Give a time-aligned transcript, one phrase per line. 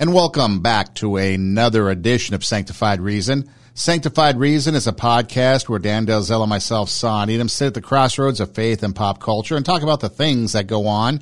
[0.00, 3.50] and welcome back to another edition of Sanctified Reason.
[3.74, 7.80] Sanctified Reason is a podcast where Dan Delzell and myself, Son Edom, sit at the
[7.80, 11.20] crossroads of faith and pop culture and talk about the things that go on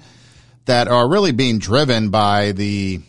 [0.66, 3.00] that are really being driven by the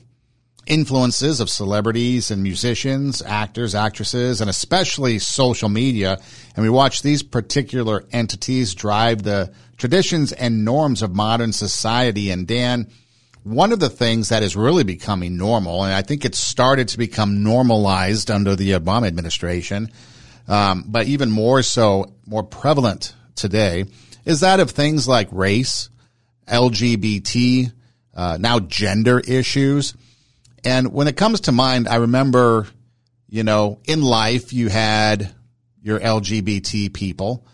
[0.68, 6.18] influences of celebrities and musicians, actors, actresses, and especially social media.
[6.56, 12.32] And we watch these particular entities drive the traditions and norms of modern society.
[12.32, 12.88] And Dan,
[13.48, 16.98] one of the things that is really becoming normal, and I think it started to
[16.98, 19.90] become normalized under the Obama administration,
[20.48, 23.86] um, but even more so, more prevalent today,
[24.26, 25.90] is that of things like race,
[26.48, 27.72] LGBT,
[28.14, 29.94] uh, now gender issues.
[30.66, 32.68] And when it comes to mind, I remember,
[33.30, 35.34] you know, in life, you had
[35.82, 37.46] your LGBT people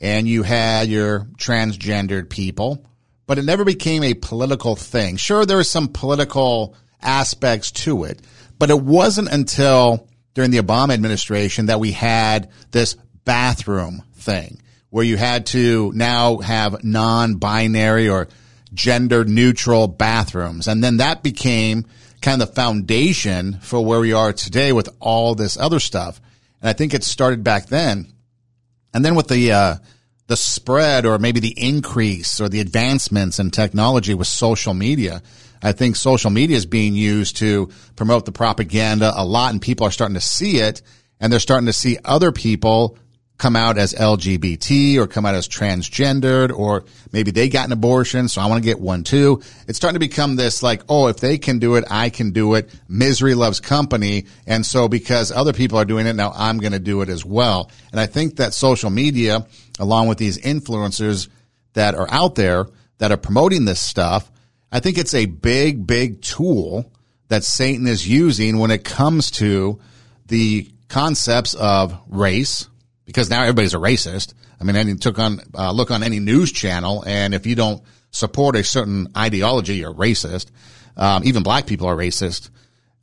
[0.00, 2.84] and you had your transgendered people
[3.26, 5.16] but it never became a political thing.
[5.16, 8.20] Sure, there were some political aspects to it,
[8.58, 14.60] but it wasn't until during the Obama administration that we had this bathroom thing
[14.90, 18.28] where you had to now have non-binary or
[18.72, 20.68] gender neutral bathrooms.
[20.68, 21.86] And then that became
[22.20, 26.20] kind of the foundation for where we are today with all this other stuff.
[26.60, 28.12] And I think it started back then.
[28.94, 29.76] And then with the, uh,
[30.26, 35.22] the spread or maybe the increase or the advancements in technology with social media.
[35.62, 39.86] I think social media is being used to promote the propaganda a lot and people
[39.86, 40.82] are starting to see it
[41.20, 42.98] and they're starting to see other people
[43.38, 48.28] come out as LGBT or come out as transgendered or maybe they got an abortion.
[48.28, 49.42] So I want to get one too.
[49.68, 52.54] It's starting to become this like, oh, if they can do it, I can do
[52.54, 52.74] it.
[52.88, 54.26] Misery loves company.
[54.46, 57.24] And so because other people are doing it now, I'm going to do it as
[57.24, 57.70] well.
[57.90, 59.46] And I think that social media
[59.78, 61.28] along with these influencers
[61.74, 62.66] that are out there
[62.98, 64.30] that are promoting this stuff,
[64.72, 66.90] I think it's a big, big tool
[67.28, 69.80] that Satan is using when it comes to
[70.26, 72.68] the concepts of race,
[73.06, 74.34] because now everybody's a racist.
[74.60, 77.82] I mean, any took on uh, look on any news channel, and if you don't
[78.10, 80.50] support a certain ideology, you're racist.
[80.96, 82.50] Um, even black people are racist.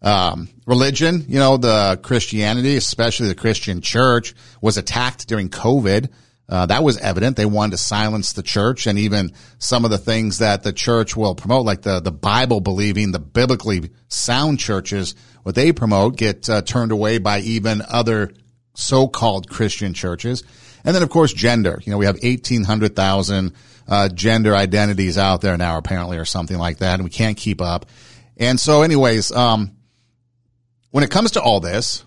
[0.02, 6.09] Um, religion, you know, the Christianity, especially the Christian church, was attacked during COVID
[6.50, 7.38] uh, that was evident.
[7.38, 11.16] They wanted to silence the church and even some of the things that the church
[11.16, 16.50] will promote, like the, the Bible believing, the biblically sound churches, what they promote get
[16.50, 18.34] uh, turned away by even other
[18.73, 20.44] so-called Christian churches.
[20.84, 21.81] And then, of course, gender.
[21.85, 23.53] You know, we have 1,800,000
[23.88, 27.61] uh, gender identities out there now, apparently, or something like that, and we can't keep
[27.61, 27.85] up.
[28.38, 29.75] And so, anyways, um,
[30.91, 32.03] when it comes to all this,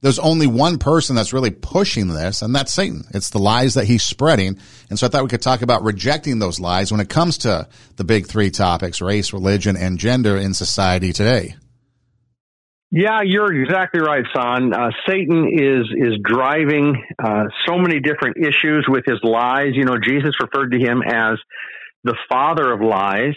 [0.00, 3.04] there's only one person that's really pushing this, and that's Satan.
[3.14, 4.58] It's the lies that he's spreading.
[4.90, 7.68] And so I thought we could talk about rejecting those lies when it comes to
[7.96, 11.56] the big three topics, race, religion, and gender in society today.
[12.90, 14.72] Yeah, you're exactly right, Son.
[14.72, 19.72] Uh, Satan is is driving uh, so many different issues with his lies.
[19.74, 21.36] You know, Jesus referred to him as
[22.04, 23.34] the father of lies,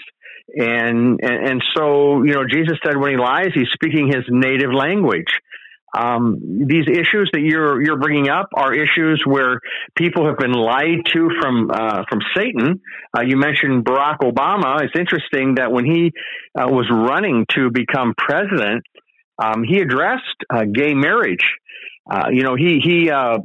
[0.56, 4.74] and and, and so you know, Jesus said when he lies, he's speaking his native
[4.74, 5.28] language.
[5.94, 6.40] Um,
[6.70, 9.60] these issues that you're you're bringing up are issues where
[9.98, 12.80] people have been lied to from uh, from Satan.
[13.18, 14.82] Uh, you mentioned Barack Obama.
[14.82, 16.14] It's interesting that when he
[16.58, 18.86] uh, was running to become president,
[19.38, 21.46] um, he addressed uh, gay marriage.
[22.10, 23.38] Uh, you know, he he uh,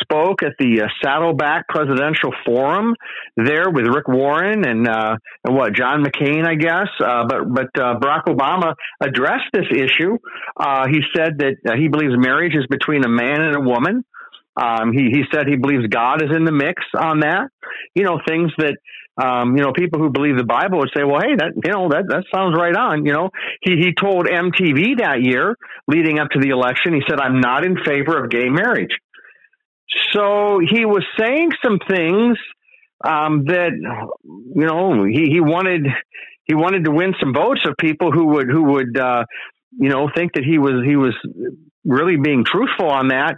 [0.00, 2.94] spoke at the uh, Saddleback Presidential Forum
[3.36, 6.88] there with Rick Warren and uh, and what John McCain, I guess.
[7.00, 10.18] Uh, but but Barack Obama addressed this issue.
[10.56, 14.04] Uh, he said that he believes marriage is between a man and a woman.
[14.56, 17.48] Um, he he said he believes God is in the mix on that.
[17.94, 18.76] You know things that
[19.22, 21.88] um, you know, people who believe the Bible would say, well, hey, that, you know,
[21.88, 23.06] that, that sounds right on.
[23.06, 23.30] You know,
[23.62, 27.64] he, he told MTV that year leading up to the election, he said, I'm not
[27.64, 28.90] in favor of gay marriage.
[30.12, 32.38] So he was saying some things
[33.04, 35.86] um, that you know he, he wanted
[36.44, 39.24] he wanted to win some votes of people who would who would uh,
[39.78, 41.14] you know think that he was he was
[41.84, 43.36] really being truthful on that.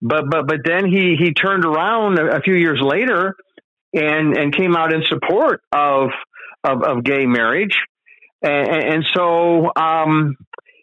[0.00, 3.34] But but but then he he turned around a, a few years later
[3.92, 6.10] and and came out in support of
[6.64, 7.76] of, of gay marriage.
[8.42, 10.36] And, and so um,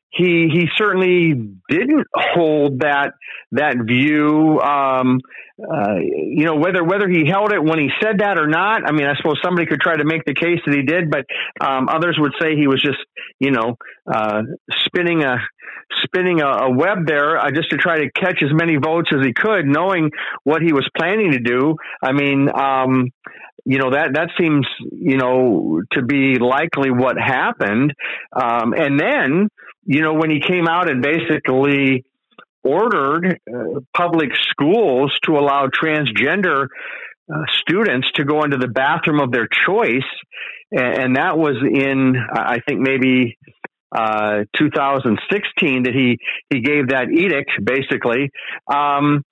[0.10, 1.34] he he certainly
[1.70, 3.14] didn't hold that
[3.52, 4.60] that view.
[4.60, 5.20] Um,
[5.60, 8.88] uh, you know whether whether he held it when he said that or not.
[8.88, 11.26] I mean, I suppose somebody could try to make the case that he did, but
[11.60, 13.00] um, others would say he was just
[13.40, 13.76] you know
[14.12, 14.42] uh,
[14.86, 15.38] spinning a
[16.04, 19.26] spinning a, a web there uh, just to try to catch as many votes as
[19.26, 20.12] he could, knowing
[20.44, 21.76] what he was planning to do.
[22.02, 22.50] I mean.
[22.54, 23.12] Um,
[23.66, 27.94] you know that that seems you know to be likely what happened,
[28.34, 29.50] um, and then
[29.90, 32.06] you know, when he came out and basically
[32.64, 36.68] ordered uh, public schools to allow transgender
[37.34, 40.06] uh, students to go into the bathroom of their choice,
[40.72, 43.40] and, and that was in, I think, maybe
[43.92, 46.18] uh, 2016 that he
[46.50, 47.52] he gave that edict.
[47.64, 48.30] Basically,
[48.72, 49.24] um,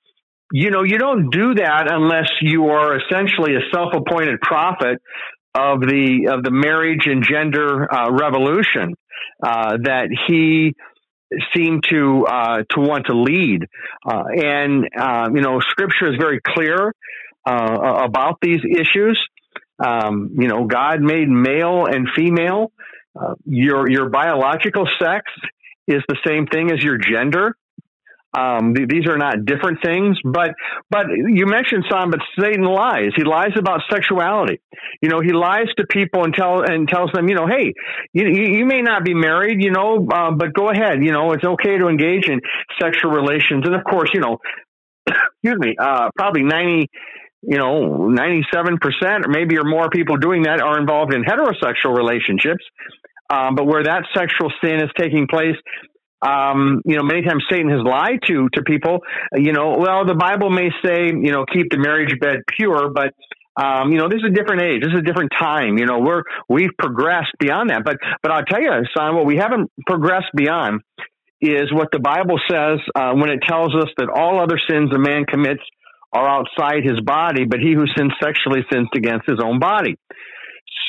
[0.51, 5.01] you know, you don't do that unless you are essentially a self-appointed prophet
[5.53, 8.93] of the of the marriage and gender uh, revolution
[9.43, 10.73] uh, that he
[11.55, 13.65] seemed to uh, to want to lead.
[14.05, 16.93] Uh, and uh, you know, Scripture is very clear
[17.45, 19.21] uh, about these issues.
[19.83, 22.71] Um, you know, God made male and female.
[23.45, 25.31] Your your biological sex
[25.87, 27.55] is the same thing as your gender.
[28.37, 30.51] Um, th- these are not different things, but
[30.89, 33.11] but you mentioned some, but Satan lies.
[33.15, 34.61] He lies about sexuality.
[35.01, 37.73] You know, he lies to people and tell and tells them, you know, hey,
[38.13, 41.03] you you may not be married, you know, uh, but go ahead.
[41.03, 42.41] You know, it's okay to engage in
[42.79, 44.37] sexual relations, and of course, you know,
[45.07, 46.89] excuse me, uh, probably ninety
[47.41, 52.63] you know, 97% or maybe or more people doing that are involved in heterosexual relationships.
[53.29, 55.55] Um, but where that sexual sin is taking place,
[56.21, 58.99] um, you know, many times Satan has lied to to people.
[59.35, 63.13] You know, well, the Bible may say, you know, keep the marriage bed pure, but
[63.57, 64.81] um, you know, this is a different age.
[64.81, 65.77] This is a different time.
[65.77, 67.83] You know, we're we've progressed beyond that.
[67.83, 70.81] But but I'll tell you, son, what we haven't progressed beyond
[71.41, 74.97] is what the Bible says uh, when it tells us that all other sins a
[74.97, 75.61] man commits
[76.13, 79.97] are outside his body, but he who sins sexually sins against his own body.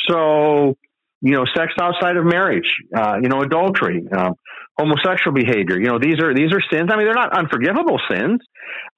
[0.09, 0.77] So,
[1.21, 4.31] you know, sex outside of marriage, uh, you know, adultery, uh,
[4.79, 5.79] homosexual behavior.
[5.79, 6.89] You know, these are these are sins.
[6.93, 8.41] I mean, they're not unforgivable sins.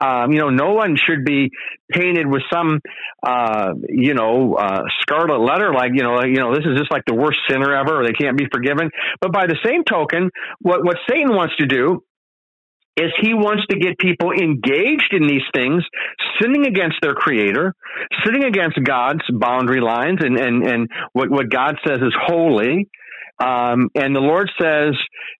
[0.00, 1.50] Um, you know, no one should be
[1.90, 2.80] painted with some,
[3.22, 7.04] uh, you know, uh, scarlet letter like you know, you know, this is just like
[7.06, 8.90] the worst sinner ever, or they can't be forgiven.
[9.20, 10.30] But by the same token,
[10.60, 12.04] what what Satan wants to do
[12.96, 15.82] is he wants to get people engaged in these things,
[16.40, 17.74] sinning against their creator,
[18.24, 22.88] sinning against God's boundary lines and, and, and what, what God says is holy.
[23.42, 24.94] Um, and the Lord says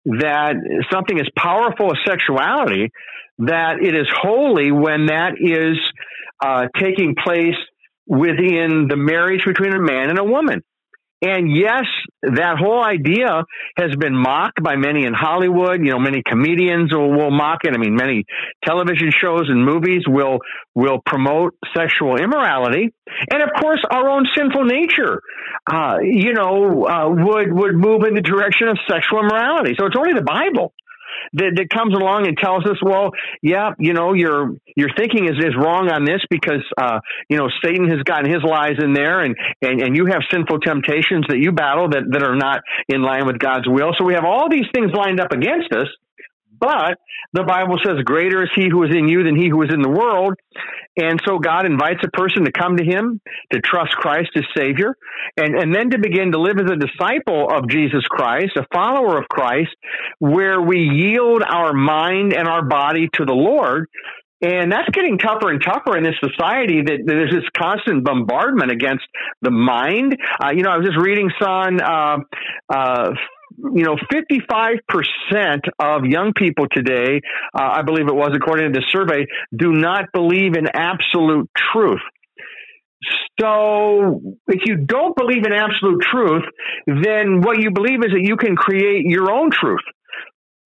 [0.06, 0.54] that
[0.90, 2.90] something as powerful as sexuality,
[3.38, 5.78] that it is holy when that is
[6.42, 7.56] uh, taking place
[8.06, 10.62] within the marriage between a man and a woman.
[11.22, 11.84] And yes,
[12.22, 13.44] that whole idea
[13.76, 15.80] has been mocked by many in Hollywood.
[15.80, 17.74] You know, many comedians will, will mock it.
[17.74, 18.24] I mean, many
[18.64, 20.38] television shows and movies will
[20.74, 22.94] will promote sexual immorality,
[23.32, 25.20] and of course, our own sinful nature,
[25.70, 29.74] uh, you know, uh, would would move in the direction of sexual immorality.
[29.78, 30.72] So it's only the Bible
[31.34, 33.10] that, that comes along and tells us, well,
[33.42, 37.48] yeah, you know, your your thinking is, is wrong on this because uh, you know
[37.62, 41.38] Satan has gotten his lies in there, and, and and you have sinful temptations that
[41.38, 43.92] you battle that that are not in line with God's will.
[43.98, 45.86] So we have all these things lined up against us.
[46.60, 46.98] But
[47.32, 49.82] the Bible says, greater is he who is in you than he who is in
[49.82, 50.34] the world.
[50.96, 53.20] And so God invites a person to come to him,
[53.52, 54.94] to trust Christ as Savior,
[55.36, 59.18] and, and then to begin to live as a disciple of Jesus Christ, a follower
[59.18, 59.74] of Christ,
[60.18, 63.86] where we yield our mind and our body to the Lord.
[64.42, 69.04] And that's getting tougher and tougher in this society that there's this constant bombardment against
[69.42, 70.16] the mind.
[70.42, 72.16] Uh, you know, I was just reading son, uh,
[72.72, 73.10] uh,
[73.74, 77.20] you know, 55% of young people today,
[77.54, 79.26] uh, I believe it was according to the survey,
[79.56, 82.00] do not believe in absolute truth.
[83.40, 86.44] So if you don't believe in absolute truth,
[86.86, 89.80] then what you believe is that you can create your own truth.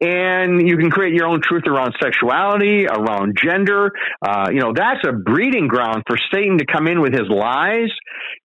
[0.01, 3.93] And you can create your own truth around sexuality, around gender.
[4.21, 7.91] Uh, you know, that's a breeding ground for Satan to come in with his lies.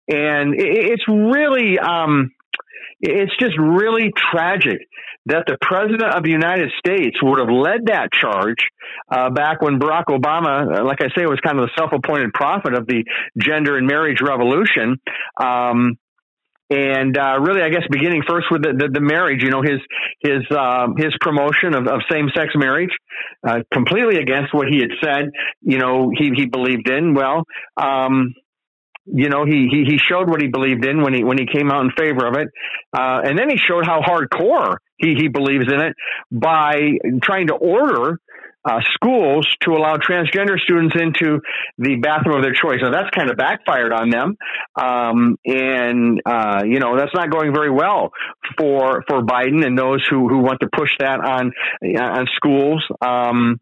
[0.08, 2.32] And it's really, um,
[3.02, 4.80] it's just really tragic
[5.26, 8.58] that the president of the United States would have led that charge
[9.12, 12.74] uh, back when Barack Obama, uh, like I say, was kind of the self-appointed prophet
[12.74, 13.04] of the
[13.38, 14.98] gender and marriage revolution.
[15.40, 15.98] Um,
[16.72, 19.80] and uh, really, I guess beginning first with the, the, the marriage, you know, his
[20.22, 22.92] his um, his promotion of, of same sex marriage,
[23.48, 25.32] uh, completely against what he had said,
[25.62, 27.16] you know, he he believed in.
[27.16, 27.44] Well,
[27.76, 28.36] um,
[29.06, 31.72] you know, he, he, he showed what he believed in when he, when he came
[31.72, 32.50] out in favor of it.
[32.96, 35.96] Uh, and then he showed how hardcore he, he believes in it
[36.32, 36.92] by
[37.24, 38.20] trying to order
[38.66, 41.40] uh, schools to allow transgender students into
[41.78, 42.80] the bathroom of their choice.
[42.82, 44.38] Now that's kind of backfired on them,
[44.76, 48.12] um, and uh, you know that's not going very well
[48.58, 51.52] for for Biden and those who who want to push that on
[51.84, 52.84] on schools.
[53.02, 53.60] Um,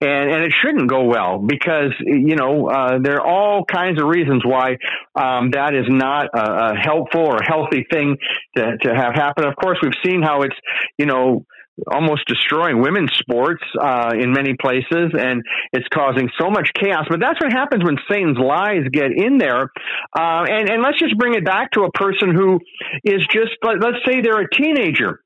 [0.00, 4.06] and and it shouldn't go well because you know uh, there are all kinds of
[4.08, 4.76] reasons why
[5.14, 8.16] um, that is not a, a helpful or healthy thing
[8.56, 9.46] to to have happen.
[9.46, 10.56] Of course, we've seen how it's
[10.98, 11.44] you know
[11.90, 15.42] almost destroying women's sports uh, in many places, and
[15.72, 17.06] it's causing so much chaos.
[17.08, 19.70] But that's what happens when Satan's lies get in there.
[20.16, 22.60] Uh, and and let's just bring it back to a person who
[23.04, 25.20] is just let, let's say they're a teenager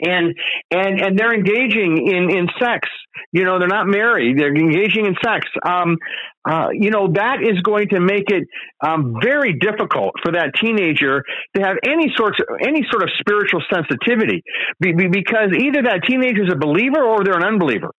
[0.00, 0.34] and
[0.70, 2.88] and and they're engaging in in sex.
[3.32, 4.38] You know they're not married.
[4.38, 5.46] They're engaging in sex.
[5.66, 5.96] Um
[6.48, 8.44] uh, you know that is going to make it
[8.86, 11.24] um, very difficult for that teenager
[11.56, 14.42] to have any sorts of, any sort of spiritual sensitivity.
[14.78, 17.90] Be, be, because either that teenager is a believer or they're an unbeliever.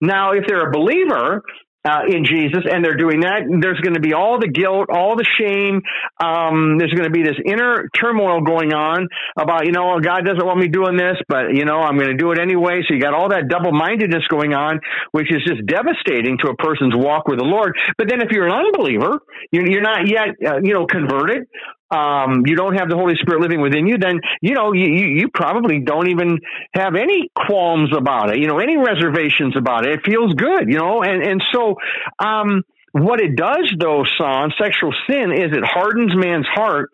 [0.00, 1.42] Now if they're a believer
[1.84, 3.46] uh, in Jesus, and they're doing that.
[3.46, 5.80] There's going to be all the guilt, all the shame.
[6.18, 9.08] Um, there's going to be this inner turmoil going on
[9.38, 12.16] about, you know, God doesn't want me doing this, but you know, I'm going to
[12.16, 12.82] do it anyway.
[12.86, 14.80] So you got all that double mindedness going on,
[15.12, 17.76] which is just devastating to a person's walk with the Lord.
[17.96, 19.20] But then if you're an unbeliever,
[19.52, 21.46] you're not yet, uh, you know, converted
[21.90, 25.28] um, you don't have the Holy Spirit living within you, then you know you, you
[25.32, 26.38] probably don't even
[26.74, 28.38] have any qualms about it.
[28.38, 29.94] You know, any reservations about it.
[29.94, 31.76] It feels good, you know, and and so.
[32.18, 36.90] Um, what it does, though, son, sexual sin, is it hardens man's heart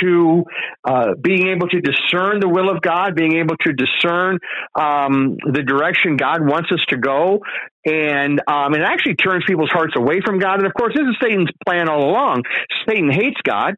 [0.00, 0.42] to
[0.84, 4.38] uh, being able to discern the will of God, being able to discern
[4.78, 7.40] um, the direction God wants us to go,
[7.86, 10.58] and um, it actually turns people's hearts away from God.
[10.58, 12.42] And of course, this is Satan's plan all along.
[12.86, 13.74] Satan hates God.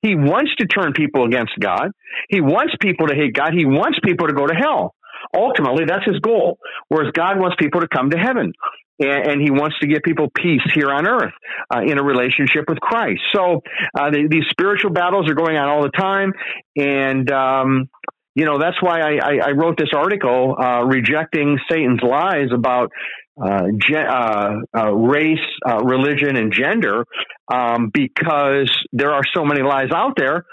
[0.00, 1.90] He wants to turn people against God.
[2.28, 3.52] He wants people to hate God.
[3.56, 4.94] He wants people to go to hell.
[5.36, 6.58] Ultimately, that's his goal.
[6.88, 8.52] Whereas God wants people to come to heaven.
[8.98, 11.32] And, he wants to give people peace here on earth
[11.74, 13.20] uh, in a relationship with Christ.
[13.34, 13.62] So
[13.98, 16.32] uh, the, these spiritual battles are going on all the time.
[16.76, 17.88] And, um,
[18.34, 22.92] you know, that's why I, I, I wrote this article uh, rejecting Satan's lies about
[23.40, 27.04] uh, gen- uh, uh, race, uh, religion, and gender,
[27.52, 30.44] um, because there are so many lies out there.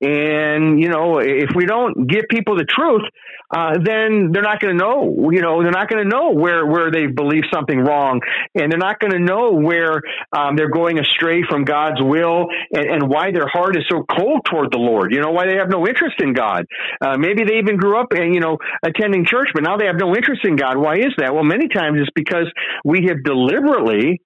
[0.00, 3.02] And you know, if we don't give people the truth,
[3.50, 5.30] uh, then they're not going to know.
[5.32, 8.20] You know, they're not going to know where where they believe something wrong,
[8.54, 10.02] and they're not going to know where
[10.32, 14.44] um, they're going astray from God's will, and, and, why their heart is so cold
[14.44, 15.12] toward the Lord.
[15.12, 16.66] You know, why they have no interest in God.
[17.00, 19.98] Uh, maybe they even grew up, and you know, attending church, but now they have
[19.98, 20.76] no interest in God.
[20.76, 21.34] Why is that?
[21.34, 22.46] Well, many times it's because
[22.84, 24.20] we have deliberately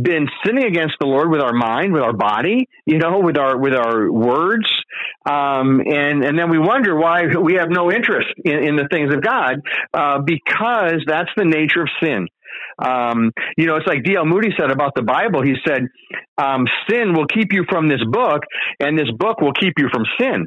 [0.00, 3.58] been sinning against the Lord with our mind, with our body, you know, with our
[3.58, 4.66] with our words,
[5.26, 9.12] um, and and then we wonder why we have no interest in, in the things
[9.12, 9.60] of God,
[9.92, 12.28] uh, because that's the nature of sin.
[12.78, 14.24] Um, you know, it's like D.L.
[14.24, 15.42] Moody said about the Bible.
[15.42, 15.88] He said,
[16.38, 18.42] um, "Sin will keep you from this book,
[18.80, 20.46] and this book will keep you from sin."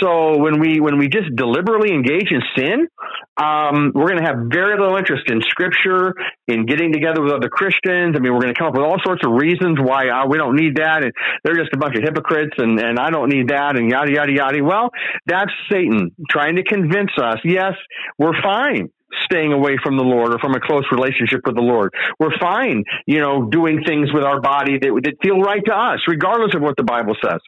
[0.00, 2.88] So when we when we just deliberately engage in sin,
[3.36, 6.14] um, we're going to have very little interest in Scripture,
[6.48, 8.14] in getting together with other Christians.
[8.16, 10.38] I mean, we're going to come up with all sorts of reasons why uh, we
[10.38, 11.12] don't need that, and
[11.44, 14.32] they're just a bunch of hypocrites, and and I don't need that, and yada yada
[14.32, 14.64] yada.
[14.64, 14.90] Well,
[15.26, 17.38] that's Satan trying to convince us.
[17.44, 17.74] Yes,
[18.18, 18.90] we're fine
[19.24, 21.92] staying away from the Lord or from a close relationship with the Lord.
[22.18, 26.00] We're fine, you know, doing things with our body that, that feel right to us,
[26.08, 27.40] regardless of what the Bible says.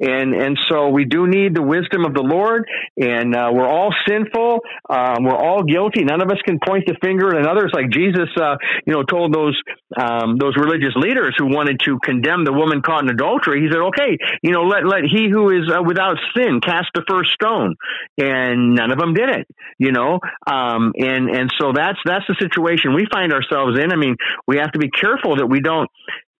[0.00, 2.64] And, and so we do need the wisdom of the Lord
[2.96, 4.60] and, uh, we're all sinful.
[4.88, 6.04] Um, we're all guilty.
[6.04, 8.56] None of us can point the finger at others like Jesus, uh,
[8.86, 9.60] you know, told those,
[9.98, 13.62] um, those religious leaders who wanted to condemn the woman caught in adultery.
[13.62, 17.02] He said, okay, you know, let, let he who is uh, without sin cast the
[17.08, 17.74] first stone.
[18.18, 19.46] And none of them did it,
[19.78, 23.92] you know, um, and and and so that's that's the situation we find ourselves in.
[23.92, 25.88] I mean, we have to be careful that we don't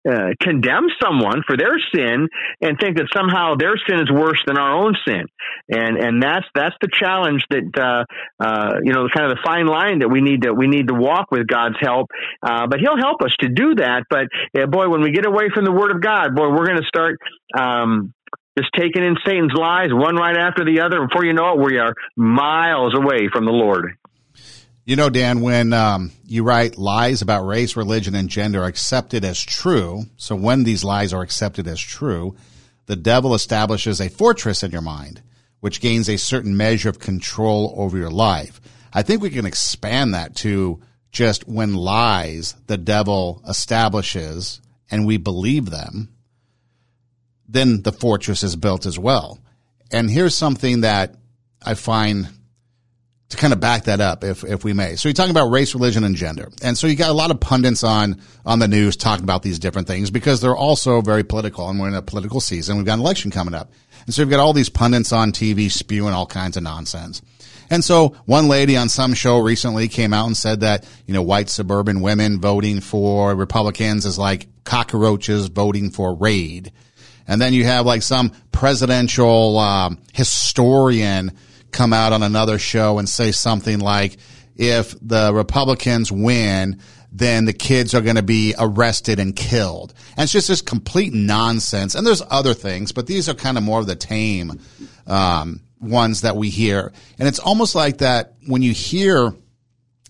[0.09, 2.29] uh, condemn someone for their sin
[2.61, 5.25] and think that somehow their sin is worse than our own sin,
[5.69, 8.05] and and that's that's the challenge that uh,
[8.43, 10.93] uh, you know kind of the fine line that we need to we need to
[10.93, 12.07] walk with God's help.
[12.41, 14.03] Uh, but He'll help us to do that.
[14.09, 14.27] But
[14.71, 17.19] boy, when we get away from the Word of God, boy, we're going to start.
[17.57, 18.13] Um,
[18.57, 21.07] just taking in Satan's lies one right after the other.
[21.07, 23.98] Before you know it, we are miles away from the Lord.
[24.89, 29.23] You know, Dan, when um, you write lies about race, religion, and gender are accepted
[29.23, 32.35] as true, so when these lies are accepted as true,
[32.87, 35.21] the devil establishes a fortress in your mind,
[35.59, 38.59] which gains a certain measure of control over your life.
[38.91, 40.81] I think we can expand that to
[41.11, 46.09] just when lies the devil establishes and we believe them,
[47.47, 49.37] then the fortress is built as well.
[49.91, 51.13] And here's something that
[51.63, 52.38] I find
[53.29, 54.95] to kind of back that up, if if we may.
[54.95, 57.39] So you're talking about race, religion, and gender, and so you got a lot of
[57.39, 61.69] pundits on on the news talking about these different things because they're also very political,
[61.69, 62.77] and we're in a political season.
[62.77, 63.71] We've got an election coming up,
[64.05, 67.21] and so you've got all these pundits on TV spewing all kinds of nonsense.
[67.71, 71.21] And so one lady on some show recently came out and said that you know
[71.21, 76.71] white suburban women voting for Republicans is like cockroaches voting for Raid.
[77.27, 81.31] And then you have like some presidential um, historian
[81.71, 84.17] come out on another show and say something like,
[84.55, 89.93] if the Republicans win, then the kids are going to be arrested and killed.
[90.15, 91.95] And it's just this complete nonsense.
[91.95, 94.59] And there's other things, but these are kind of more of the tame
[95.07, 96.91] um, ones that we hear.
[97.17, 99.33] And it's almost like that when you hear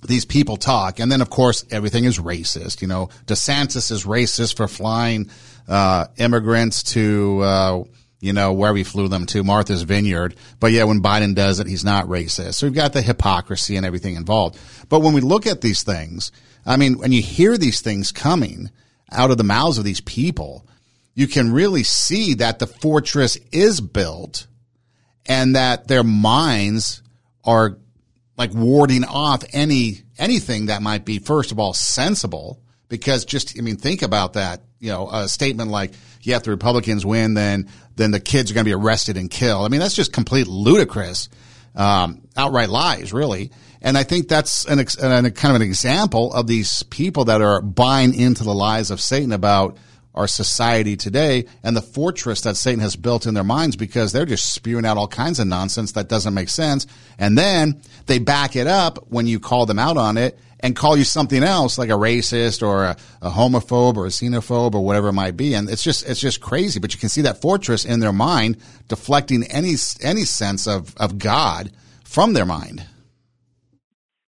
[0.07, 2.81] these people talk, and then of course everything is racist.
[2.81, 5.29] You know, DeSantis is racist for flying
[5.67, 7.39] uh, immigrants to.
[7.41, 7.83] Uh,
[8.19, 10.35] you know, where we flew them to, Martha's Vineyard.
[10.59, 12.55] But yeah, when Biden does it, he's not racist.
[12.55, 14.59] So we've got the hypocrisy and everything involved.
[14.89, 16.31] But when we look at these things,
[16.65, 18.69] I mean, when you hear these things coming
[19.11, 20.65] out of the mouths of these people,
[21.15, 24.47] you can really see that the fortress is built
[25.25, 27.01] and that their minds
[27.43, 27.77] are
[28.37, 33.61] like warding off any anything that might be first of all sensible because just I
[33.61, 37.69] mean think about that you know a statement like yeah if the Republicans win then
[37.95, 39.65] then the kids are going to be arrested and killed.
[39.65, 41.29] I mean that's just complete ludicrous
[41.75, 43.51] um, outright lies really.
[43.81, 47.61] And I think that's an, an kind of an example of these people that are
[47.61, 49.77] buying into the lies of Satan about
[50.19, 54.25] our society today and the fortress that Satan has built in their minds because they're
[54.25, 56.85] just spewing out all kinds of nonsense that doesn't make sense.
[57.17, 60.97] And then they back it up when you call them out on it and call
[60.97, 65.07] you something else like a racist or a, a homophobe or a xenophobe or whatever
[65.07, 65.53] it might be.
[65.53, 66.81] And it's just, it's just crazy.
[66.81, 68.57] But you can see that fortress in their mind
[68.89, 71.71] deflecting any, any sense of, of God
[72.03, 72.85] from their mind.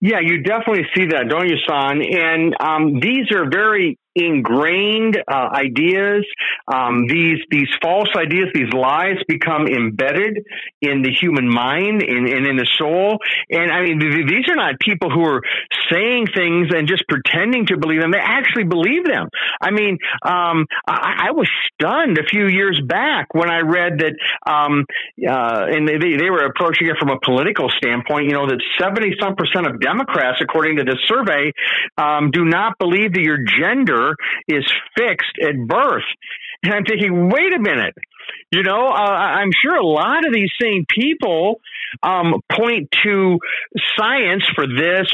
[0.02, 2.02] Yeah, you definitely see that, don't you, Son?
[2.02, 6.24] And um, these are very ingrained uh, ideas,
[6.66, 10.44] um, these these false ideas, these lies become embedded
[10.80, 13.18] in the human mind and, in the soul.
[13.50, 15.42] And I mean, th- these are not people who are
[15.90, 18.10] saying things and just pretending to believe them.
[18.10, 19.28] They actually believe them.
[19.60, 24.14] I mean, um, I, I, was stunned a few years back when I read that,
[24.50, 24.84] um,
[25.26, 28.26] uh, and they, they were approaching it from a political standpoint.
[28.26, 31.52] You know that seventy some percent of Democrats, according to this survey,
[31.96, 33.97] um, do not believe that your gender
[34.48, 34.64] is
[34.96, 36.08] fixed at birth.
[36.62, 37.94] And I'm thinking, wait a minute.
[38.50, 41.60] You know, uh, I'm sure a lot of these same people
[42.02, 43.38] um, point to
[43.96, 45.08] science for this,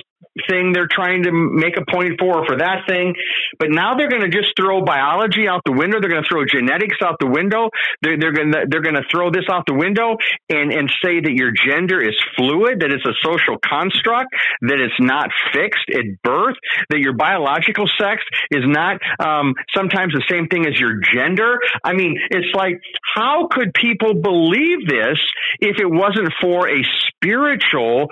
[0.49, 3.15] thing they're trying to make a point for for that thing.
[3.59, 6.01] But now they're going to just throw biology out the window.
[6.01, 7.71] They're going to throw genetics out the window.
[8.03, 10.17] They're, they're going to they're going to throw this out the window
[10.49, 14.99] and and say that your gender is fluid, that it's a social construct, that it's
[15.01, 16.57] not fixed at birth,
[16.91, 21.59] that your biological sex is not um, sometimes the same thing as your gender.
[21.83, 22.81] I mean, it's like
[23.15, 25.19] how could people believe this
[25.61, 28.09] if it wasn't for a spiritual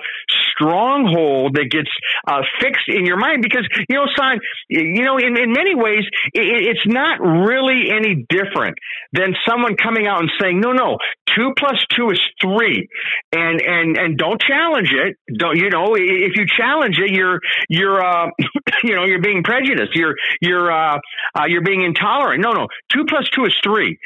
[0.55, 1.89] stronghold that gets
[2.27, 6.03] uh, fixed in your mind because you know, son, you know, in, in many ways,
[6.33, 8.77] it, it's not really any different
[9.11, 10.97] than someone coming out and saying, "No, no,
[11.35, 12.87] two plus two is three.
[13.31, 15.17] and and and don't challenge it.
[15.37, 15.95] Don't you know?
[15.95, 18.29] If you challenge it, you're you're uh,
[18.83, 19.95] you know you're being prejudiced.
[19.95, 20.97] You're you're uh,
[21.37, 22.41] uh, you're being intolerant.
[22.41, 23.97] No, no, two plus two is three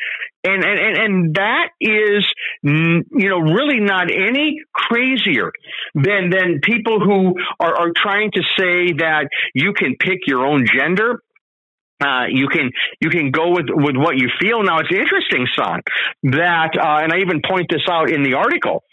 [0.44, 2.26] and and and that is
[2.64, 5.52] you know really not any crazier
[5.96, 10.66] than than people who are, are trying to say that you can pick your own
[10.66, 11.22] gender
[12.00, 12.70] uh, you can
[13.02, 14.62] you can go with with what you feel.
[14.62, 15.82] Now it's interesting, son,
[16.24, 18.84] that uh, and I even point this out in the article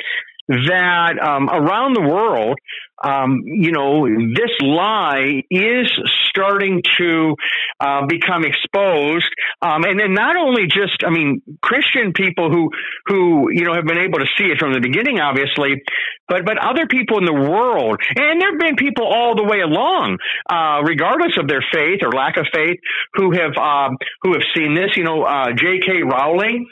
[0.49, 2.59] that um, around the world,
[3.03, 5.91] um, you know, this lie is
[6.29, 7.35] starting to
[7.81, 9.29] uh, become exposed,
[9.63, 12.71] um, and then not only just, I mean, Christian people who
[13.07, 15.83] who you know have been able to see it from the beginning, obviously,
[16.29, 19.61] but but other people in the world, and there have been people all the way
[19.61, 22.79] along, uh, regardless of their faith or lack of faith,
[23.15, 24.97] who have um, who have seen this.
[24.97, 26.03] You know, uh, J.K.
[26.03, 26.67] Rowling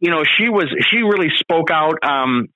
[0.00, 2.48] you know, she was she really spoke out um,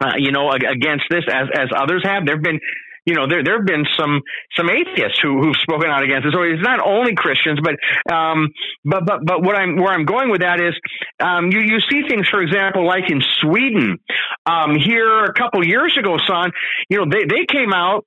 [0.00, 2.26] uh, you know, against this as as others have.
[2.26, 2.60] There've been
[3.08, 4.20] you know, there there have been some
[4.54, 6.34] some atheists who who've spoken out against it.
[6.34, 7.76] So it's not only Christians, but
[8.12, 8.48] um,
[8.84, 10.74] but but but what I'm where I'm going with that is,
[11.18, 13.96] um, you you see things, for example, like in Sweden,
[14.44, 16.50] um, here a couple years ago, son,
[16.90, 18.04] you know, they they came out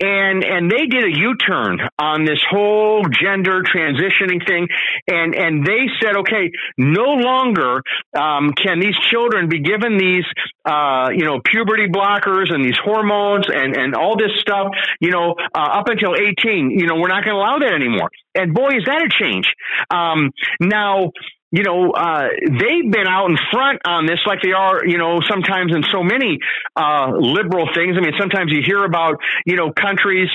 [0.00, 4.68] and and they did a U-turn on this whole gender transitioning thing,
[5.08, 7.82] and and they said, okay, no longer
[8.16, 10.24] um, can these children be given these
[10.64, 14.68] uh, you know puberty blockers and these hormones and and all this stuff,
[15.00, 16.70] you know, uh, up until 18.
[16.70, 18.10] You know, we're not going to allow that anymore.
[18.34, 19.46] And boy, is that a change.
[19.90, 21.10] Um, now,
[21.52, 25.20] you know, uh, they've been out in front on this like they are, you know,
[25.28, 26.38] sometimes in so many
[26.74, 27.96] uh, liberal things.
[27.96, 30.28] I mean, sometimes you hear about, you know, countries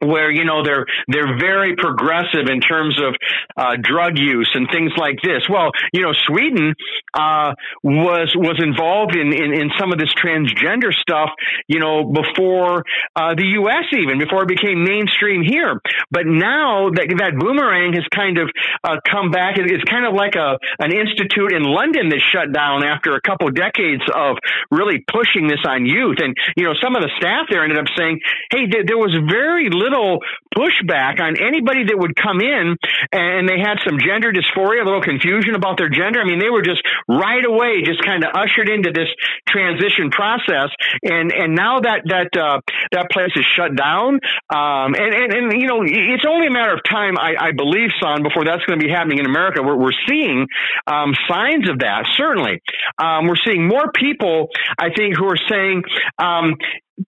[0.00, 3.14] where you know they're they're very progressive in terms of
[3.56, 5.44] uh, drug use and things like this.
[5.48, 6.74] Well, you know, Sweden
[7.14, 11.30] uh, was was involved in, in, in some of this transgender stuff,
[11.68, 12.84] you know, before
[13.16, 13.92] uh, the U.S.
[13.92, 15.80] even before it became mainstream here.
[16.10, 18.48] But now that that boomerang has kind of
[18.84, 22.84] uh, come back, it's kind of like a an institute in London that shut down
[22.84, 24.36] after a couple decades of
[24.70, 26.18] really pushing this on youth.
[26.22, 29.12] And you know, some of the staff there ended up saying, "Hey, there, there was
[29.28, 30.22] very little." Little
[30.54, 32.78] pushback on anybody that would come in
[33.12, 36.20] and they had some gender dysphoria, a little confusion about their gender.
[36.20, 39.08] I mean, they were just right away just kind of ushered into this
[39.48, 40.70] transition process.
[41.02, 42.60] And, and now that, that, uh,
[42.92, 44.18] that place is shut down.
[44.50, 47.90] Um, and, and, and, you know, it's only a matter of time, I, I believe,
[48.00, 49.62] son, before that's going to be happening in America.
[49.62, 50.46] We're, we're seeing,
[50.86, 52.60] um, signs of that, certainly.
[52.98, 54.48] Um, we're seeing more people,
[54.78, 55.82] I think, who are saying,
[56.18, 56.54] um,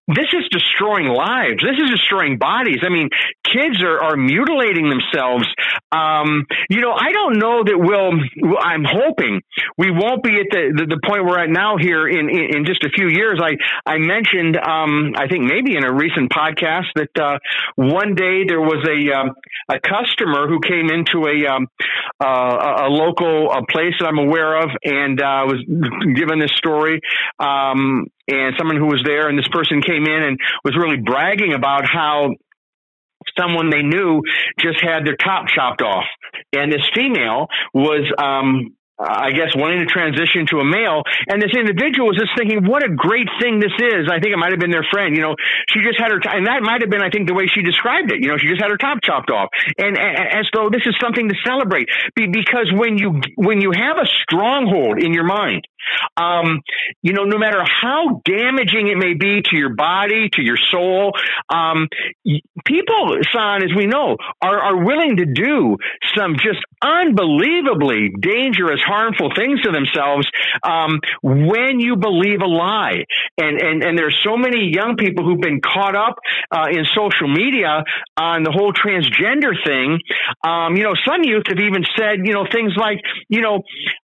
[0.08, 1.62] this is destroying lives.
[1.62, 2.80] This is destroying bodies.
[2.82, 3.08] I mean,
[3.44, 5.46] kids are, are mutilating themselves.
[5.90, 8.12] Um, you know, I don't know that we'll,
[8.58, 9.42] I'm hoping
[9.76, 12.64] we won't be at the, the, the point we're at now here in, in, in,
[12.64, 13.40] just a few years.
[13.42, 17.38] I, I mentioned, um, I think maybe in a recent podcast that, uh,
[17.76, 19.30] one day there was a, um,
[19.68, 21.68] a customer who came into a, um,
[22.22, 25.60] uh, a local a place that I'm aware of and, uh, was
[26.14, 27.00] given this story.
[28.32, 31.84] And someone who was there and this person came in and was really bragging about
[31.86, 32.30] how
[33.38, 34.22] someone they knew
[34.58, 36.04] just had their top chopped off
[36.52, 41.02] and this female was um I guess wanting to transition to a male.
[41.26, 44.06] And this individual was just thinking, what a great thing this is.
[44.06, 45.16] I think it might have been their friend.
[45.16, 45.34] You know,
[45.66, 47.62] she just had her, t- and that might have been, I think, the way she
[47.62, 48.22] described it.
[48.22, 50.94] You know, she just had her top chopped off, and, and as though this is
[51.02, 51.88] something to celebrate.
[52.14, 55.66] Be, because when you when you have a stronghold in your mind
[56.16, 56.60] um,
[57.02, 61.12] you know, no matter how damaging it may be to your body, to your soul,
[61.48, 61.88] um,
[62.64, 65.76] people, Son, as we know, are, are willing to do
[66.16, 70.26] some just unbelievably dangerous, harmful things to themselves
[70.62, 73.04] um, when you believe a lie.
[73.38, 76.16] And, and, and there's so many young people who've been caught up
[76.50, 77.84] uh, in social media
[78.16, 79.98] on the whole transgender thing.
[80.44, 83.62] Um, you know, some youth have even said, you know, things like, you know,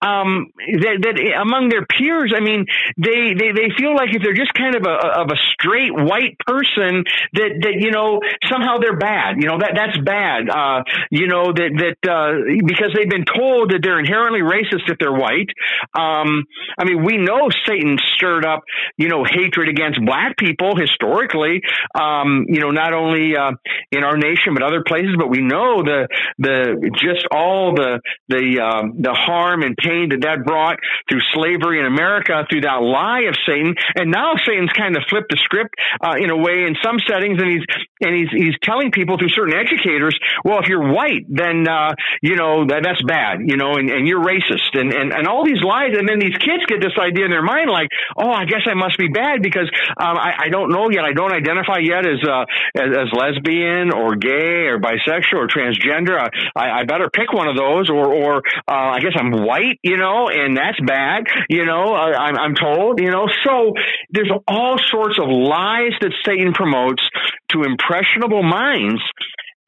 [0.01, 2.65] um, that, that among their peers, I mean,
[2.97, 6.41] they, they, they feel like if they're just kind of a, of a straight white
[6.41, 7.05] person
[7.37, 11.53] that, that, you know, somehow they're bad, you know, that, that's bad, uh, you know,
[11.53, 12.33] that, that, uh,
[12.65, 15.53] because they've been told that they're inherently racist if they're white.
[15.93, 18.65] Um, I mean, we know Satan stirred up,
[18.97, 21.61] you know, hatred against black people historically,
[21.93, 23.53] um, you know, not only, uh,
[23.91, 26.07] in our nation, but other places, but we know the,
[26.39, 31.79] the, just all the, the, um, the harm and pain that that brought through slavery
[31.79, 33.75] in America, through that lie of Satan.
[33.95, 37.41] And now Satan's kind of flipped the script uh, in a way in some settings,
[37.41, 37.65] and he's
[38.01, 42.35] and he's he's telling people through certain educators, well, if you're white, then uh, you
[42.35, 45.61] know that that's bad, you know, and, and you're racist, and, and and all these
[45.61, 48.63] lies, and then these kids get this idea in their mind, like, oh, I guess
[48.65, 52.07] I must be bad because um, I, I don't know yet, I don't identify yet
[52.07, 52.45] as uh,
[52.77, 56.17] as, as lesbian or gay or bisexual or transgender.
[56.55, 59.97] I, I better pick one of those, or or uh, I guess I'm white, you
[59.97, 63.27] know, and that's bad, you know, I'm, I'm told, you know.
[63.43, 63.73] So
[64.11, 67.03] there's all sorts of lies that Satan promotes
[67.49, 69.01] to impressionable minds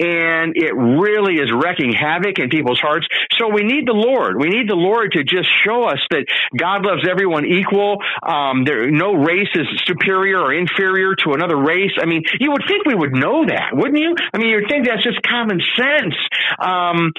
[0.03, 3.07] and it really is wrecking havoc in people's hearts.
[3.39, 4.35] So we need the Lord.
[4.37, 6.25] We need the Lord to just show us that
[6.57, 7.97] God loves everyone equal.
[8.21, 11.95] Um, there, no race is superior or inferior to another race.
[12.01, 14.15] I mean, you would think we would know that, wouldn't you?
[14.33, 16.15] I mean, you'd think that's just common sense.
[16.59, 17.13] Um,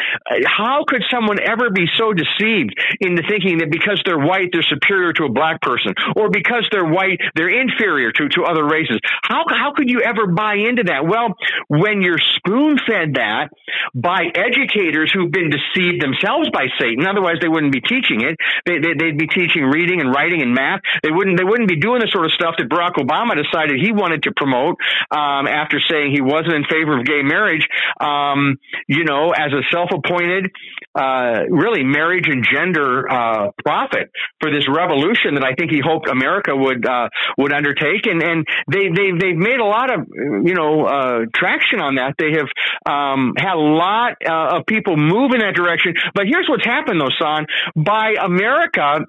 [0.45, 5.13] how could someone ever be so deceived into thinking that because they're white, they're superior
[5.15, 8.99] to a black person, or because they're white, they're inferior to, to other races?
[9.23, 11.07] How, how could you ever buy into that?
[11.07, 11.35] Well,
[11.69, 13.49] when you're spoon fed that
[13.95, 18.37] by educators who've been deceived themselves by Satan, otherwise they wouldn't be teaching it.
[18.67, 20.81] They, they, they'd be teaching reading and writing and math.
[21.03, 23.93] They wouldn't, they wouldn't be doing the sort of stuff that Barack Obama decided he
[23.93, 24.77] wanted to promote,
[25.11, 27.67] um, after saying he wasn't in favor of gay marriage.
[28.01, 28.57] Um,
[28.89, 30.51] you know, as a self-appointed,
[30.95, 34.11] uh, really marriage and gender uh, prophet
[34.41, 37.09] for this revolution that I think he hoped America would uh,
[37.39, 41.81] would undertake, and and they they they've made a lot of you know uh, traction
[41.81, 42.15] on that.
[42.19, 42.47] They have
[42.87, 45.95] um, had a lot uh, of people move in that direction.
[46.15, 47.47] But here's what's happened, though, Son.
[47.77, 49.07] By America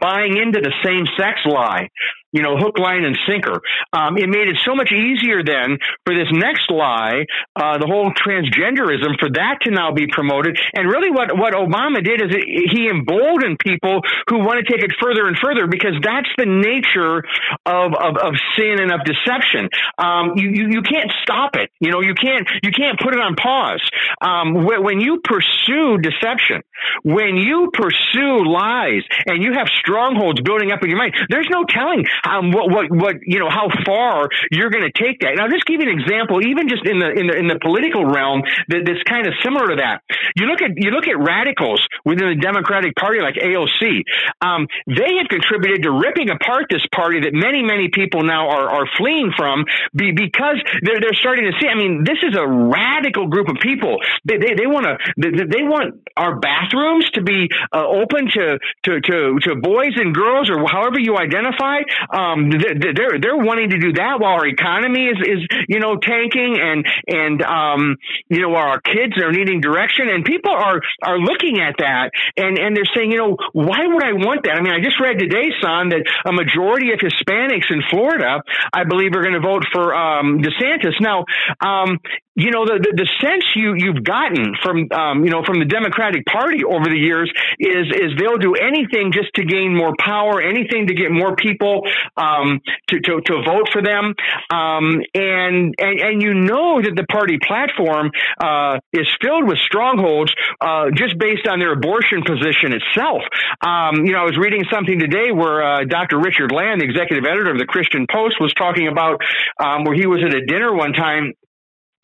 [0.00, 1.90] buying into the same sex lie,
[2.36, 3.64] you know, hook, line, and sinker.
[3.92, 7.24] Um, it made it so much easier then for this next lie,
[7.56, 10.60] uh, the whole transgenderism, for that to now be promoted.
[10.74, 14.84] And really, what what Obama did is it, he emboldened people who want to take
[14.84, 17.24] it further and further because that's the nature
[17.64, 19.72] of of, of sin and of deception.
[19.96, 21.70] Um, you, you you can't stop it.
[21.80, 23.80] You know, you can't you can't put it on pause.
[24.20, 26.60] Um, when you pursue deception,
[27.02, 31.64] when you pursue lies, and you have strongholds building up in your mind, there's no
[31.64, 35.32] telling um, what what what you know how far you're going to take that.
[35.32, 37.58] And I'll just give you an example, even just in the in the in the
[37.62, 40.02] political realm, that, that's kind of similar to that.
[40.34, 44.02] You look at you look at radicals within the Democratic Party, like AOC.
[44.42, 48.68] Um, they have contributed to ripping apart this party that many many people now are
[48.68, 51.68] are fleeing from be, because they're they're starting to see.
[51.68, 53.98] I mean, this is a radical group of people.
[54.24, 58.58] They they, they want to they, they, want our bathrooms to be uh, open to,
[58.84, 61.80] to to to boys and girls or however you identify.
[62.16, 66.56] Um, they're they're wanting to do that while our economy is is you know tanking
[66.60, 67.96] and and um,
[68.28, 72.58] you know our kids are needing direction and people are are looking at that and
[72.58, 74.56] and they're saying you know why would I want that?
[74.56, 78.40] I mean I just read today, son, that a majority of Hispanics in Florida,
[78.72, 80.96] I believe, are going to vote for um, DeSantis.
[81.00, 81.24] Now,
[81.60, 81.98] um,
[82.36, 85.64] you know the, the, the sense you you've gotten from um, you know from the
[85.64, 90.40] Democratic Party over the years is is they'll do anything just to gain more power,
[90.40, 91.82] anything to get more people
[92.16, 94.12] um, to, to to vote for them,
[94.52, 100.32] um, and, and and you know that the party platform uh, is filled with strongholds
[100.60, 103.24] uh, just based on their abortion position itself.
[103.64, 106.20] Um, you know, I was reading something today where uh, Dr.
[106.20, 109.24] Richard Land, the executive editor of the Christian Post, was talking about
[109.56, 111.32] um, where he was at a dinner one time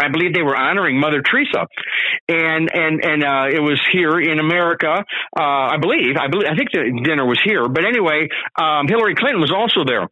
[0.02, 1.66] I believe they were honoring Mother Teresa,
[2.28, 5.04] and and and uh, it was here in America.
[5.38, 8.28] Uh, I believe I believe I think the dinner was here, but anyway,
[8.60, 10.08] um, Hillary Clinton was also there,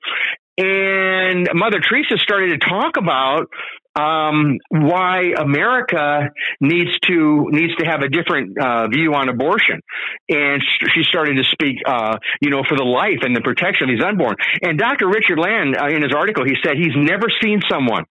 [0.59, 3.46] and Mother Teresa started to talk about
[3.94, 9.81] um, why America needs to needs to have a different uh, view on abortion,
[10.29, 10.62] and
[10.94, 14.05] she started to speak, uh, you know, for the life and the protection of these
[14.05, 14.37] unborn.
[14.62, 15.09] And Dr.
[15.09, 18.05] Richard Land, uh, in his article, he said he's never seen someone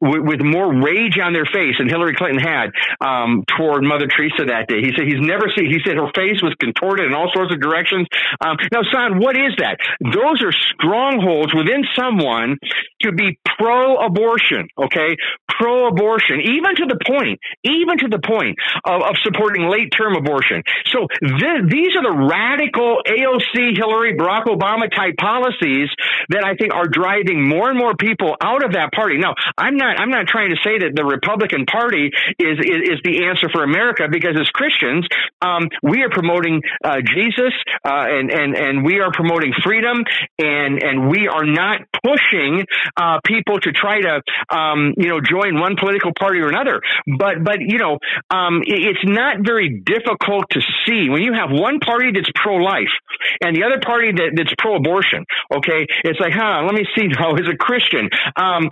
[0.00, 2.70] with, with more rage on their face than Hillary Clinton had
[3.00, 4.80] um, toward Mother Teresa that day.
[4.86, 5.66] He said he's never seen.
[5.66, 8.06] He said her face was contorted in all sorts of directions.
[8.38, 9.82] Um, now, son, what is that?
[9.98, 12.56] Those are strongholds within someone
[13.02, 14.68] to be pro-abortion.
[14.78, 15.16] Okay,
[15.48, 20.62] pro-abortion, even to the point, even to the point of, of supporting late-term abortion.
[20.86, 25.88] So th- these are the radical AOC, Hillary, Barack Obama type policies
[26.30, 29.18] that I think are driving more and more people out of that party.
[29.18, 32.98] Now, I'm not, I'm not trying to say that the Republican Party is is, is
[33.04, 35.06] the answer for America because as Christians,
[35.40, 37.52] um, we are promoting uh, Jesus
[37.84, 40.04] uh, and and and we are promoting freedom
[40.38, 42.64] and and we are not pushing
[42.96, 44.22] uh, people to try to
[44.54, 46.80] um, you know join one political party or another.
[47.06, 47.98] But but you know,
[48.30, 52.92] um, it's not very difficult to see when you have one party that's pro life
[53.40, 55.24] and the other party that, that's pro abortion.
[55.52, 56.62] Okay, it's like, huh?
[56.64, 57.08] Let me see.
[57.08, 58.68] Now, as a Christian, um,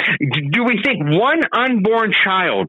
[0.51, 2.69] do we think one unborn child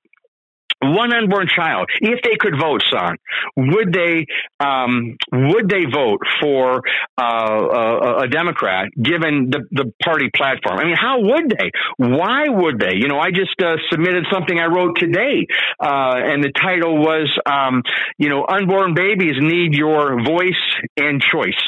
[0.84, 3.18] one unborn child, if they could vote, son,
[3.56, 4.26] would they
[4.60, 6.82] um, would they vote for
[7.20, 10.80] uh, a, a, Democrat given the, the party platform?
[10.80, 11.72] I mean, how would they?
[11.98, 12.96] Why would they?
[12.96, 15.46] You know, I just uh, submitted something I wrote today,
[15.80, 17.84] uh, and the title was, um,
[18.18, 20.64] you know, unborn babies need your voice
[20.98, 21.62] and choice,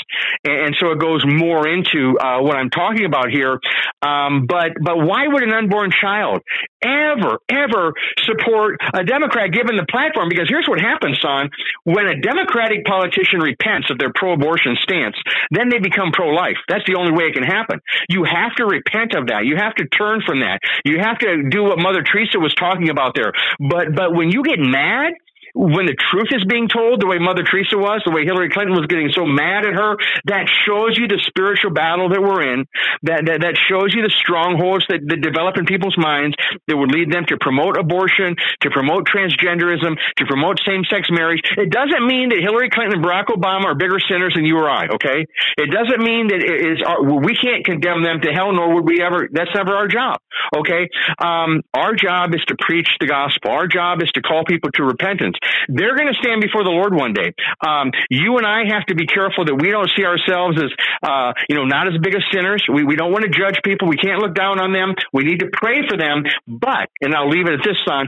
[0.43, 3.59] and, and so it goes more into uh, what I'm talking about here.
[4.01, 6.41] Um, but but why would an unborn child
[6.81, 11.49] ever ever support a Democrat given the platform, because here's what happens, son.
[11.83, 15.15] When a Democratic politician repents of their pro abortion stance,
[15.51, 16.57] then they become pro life.
[16.67, 17.79] That's the only way it can happen.
[18.09, 19.45] You have to repent of that.
[19.45, 20.59] You have to turn from that.
[20.83, 23.33] You have to do what Mother Teresa was talking about there.
[23.59, 25.13] But, but when you get mad,
[25.55, 28.75] when the truth is being told, the way Mother Teresa was, the way Hillary Clinton
[28.75, 29.95] was getting so mad at her,
[30.27, 32.67] that shows you the spiritual battle that we're in.
[33.07, 36.35] That that, that shows you the strongholds that, that develop in people's minds
[36.67, 41.39] that would lead them to promote abortion, to promote transgenderism, to promote same-sex marriage.
[41.55, 44.67] It doesn't mean that Hillary Clinton and Barack Obama are bigger sinners than you or
[44.67, 44.91] I.
[44.99, 45.23] Okay,
[45.55, 48.83] it doesn't mean that it is our, we can't condemn them to hell, nor would
[48.83, 49.31] we ever.
[49.31, 50.19] That's never our job.
[50.51, 50.91] Okay,
[51.23, 53.55] um, our job is to preach the gospel.
[53.55, 55.39] Our job is to call people to repentance.
[55.67, 57.33] They're going to stand before the Lord one day.
[57.65, 60.71] Um, you and I have to be careful that we don't see ourselves as,
[61.03, 62.63] uh, you know, not as big as sinners.
[62.71, 63.87] We, we don't want to judge people.
[63.87, 64.95] We can't look down on them.
[65.13, 66.23] We need to pray for them.
[66.47, 68.07] But, and I'll leave it at this, son,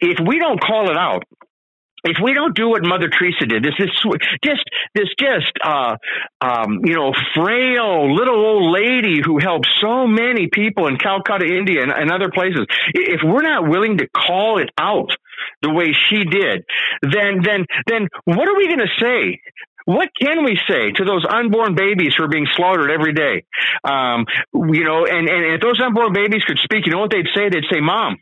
[0.00, 1.24] if we don't call it out,
[2.06, 3.90] if we don't do what Mother Teresa did, this is
[4.44, 4.62] just
[4.94, 5.96] this just uh,
[6.40, 11.82] um, you know frail little old lady who helped so many people in Calcutta, India,
[11.82, 12.66] and, and other places.
[12.94, 15.10] If we're not willing to call it out
[15.66, 16.64] the way she did,
[17.02, 19.40] then then then what are we going to say
[19.86, 23.44] what can we say to those unborn babies who are being slaughtered every day?
[23.84, 27.30] Um, you know, and, and if those unborn babies could speak, you know what they'd
[27.34, 27.48] say?
[27.48, 28.18] They'd say, Mom,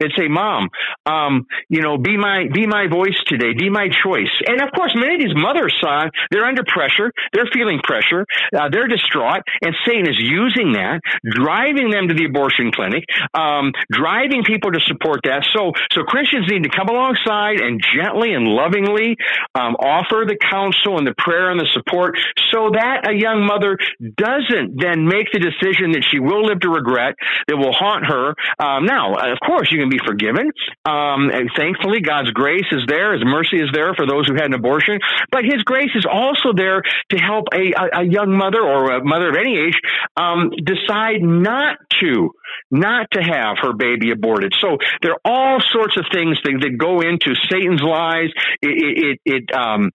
[0.00, 0.68] that say, "Mom,
[1.06, 4.92] um, you know, be my be my voice today, be my choice." And of course,
[4.94, 9.74] many of these mothers, son, they're under pressure, they're feeling pressure, uh, they're distraught, and
[9.86, 15.20] Satan is using that, driving them to the abortion clinic, um, driving people to support
[15.24, 15.46] that.
[15.54, 19.16] So, so Christians need to come alongside and gently and lovingly
[19.54, 22.18] um, offer the counsel and the prayer and the support,
[22.52, 23.78] so that a young mother
[24.16, 27.14] doesn't then make the decision that she will live to regret,
[27.46, 28.34] that will haunt her.
[28.58, 30.50] Um, now, of course, you can be forgiven.
[30.84, 33.12] Um, and thankfully, God's grace is there.
[33.12, 34.98] His mercy is there for those who had an abortion.
[35.30, 39.04] But His grace is also there to help a, a, a young mother or a
[39.04, 39.78] mother of any age
[40.16, 42.30] um, decide not to
[42.70, 44.52] not to have her baby aborted.
[44.60, 48.30] So there are all sorts of things that, that go into Satan's lies.
[48.62, 49.90] It, it, it um,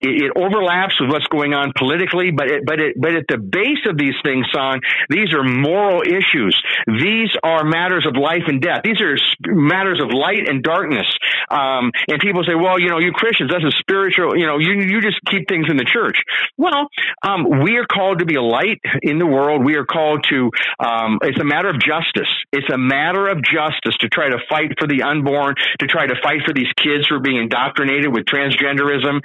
[0.00, 3.84] it, overlaps with what's going on politically, but it, but it, but at the base
[3.88, 6.56] of these things, son, these are moral issues.
[6.86, 8.82] These are matters of life and death.
[8.84, 11.06] These are matters of light and darkness.
[11.50, 14.80] Um, and people say, well, you know, you Christians, that's a spiritual, you know, you
[14.80, 16.18] you just keep things in the church.
[16.56, 16.88] Well,
[17.26, 19.64] um, we are called to be a light in the world.
[19.64, 20.50] We are called to.
[20.78, 22.30] Um, it's a matter of justice.
[22.52, 26.14] It's a matter of justice to try to fight for the unborn, to try to
[26.22, 29.20] fight for these kids who are being indoctrinated with transgenderism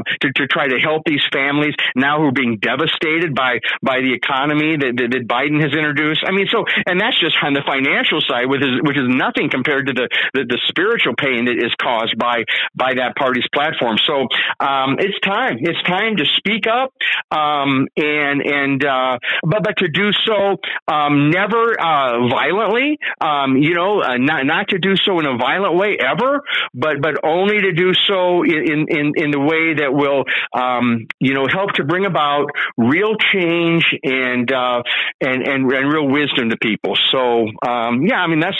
[0.00, 4.00] um, to, to try to help these families now who are being devastated by by
[4.00, 6.24] the economy that, that, that Biden has introduced.
[6.26, 9.50] I mean, so and that's just on the financial side, which is which is nothing
[9.50, 13.96] compared to the the, the spiritual pain that is caused by by that party's platform.
[14.06, 14.28] So
[14.60, 15.58] um, it's time.
[15.60, 16.92] It's time to speak up
[17.30, 20.56] um, and and uh, but but to do so
[20.88, 22.98] um, never uh, violently.
[23.20, 26.42] Um, you know, uh, not not to do so in a violent way ever,
[26.74, 31.34] but but only to do so in in in the way that will, um, you
[31.34, 34.82] know, help to bring about real change and, uh,
[35.20, 36.96] and, and, and real wisdom to people.
[37.10, 38.56] So, um, yeah, I mean, that's,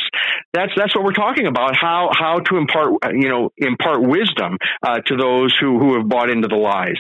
[0.53, 1.77] that's, that's what we're talking about.
[1.77, 6.31] How, how to impart, you know, impart wisdom, uh, to those who, who have bought
[6.31, 6.99] into the lies.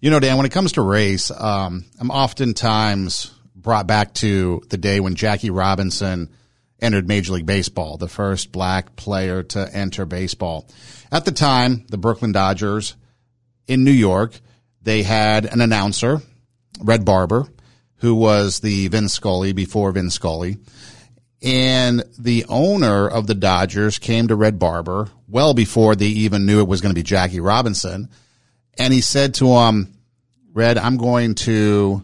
[0.00, 4.76] You know, Dan, when it comes to race, um, I'm oftentimes brought back to the
[4.76, 6.30] day when Jackie Robinson
[6.80, 10.68] entered Major League Baseball, the first black player to enter baseball.
[11.10, 12.94] At the time, the Brooklyn Dodgers
[13.68, 14.32] in New York,
[14.82, 16.22] they had an announcer,
[16.80, 17.46] Red Barber,
[17.96, 20.56] who was the Vin Scully before Vin Scully.
[21.42, 26.60] And the owner of the Dodgers came to Red Barber well before they even knew
[26.60, 28.08] it was going to be Jackie Robinson.
[28.76, 29.94] And he said to him,
[30.52, 32.02] Red, I'm going to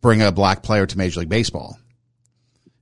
[0.00, 1.78] bring a black player to Major League Baseball.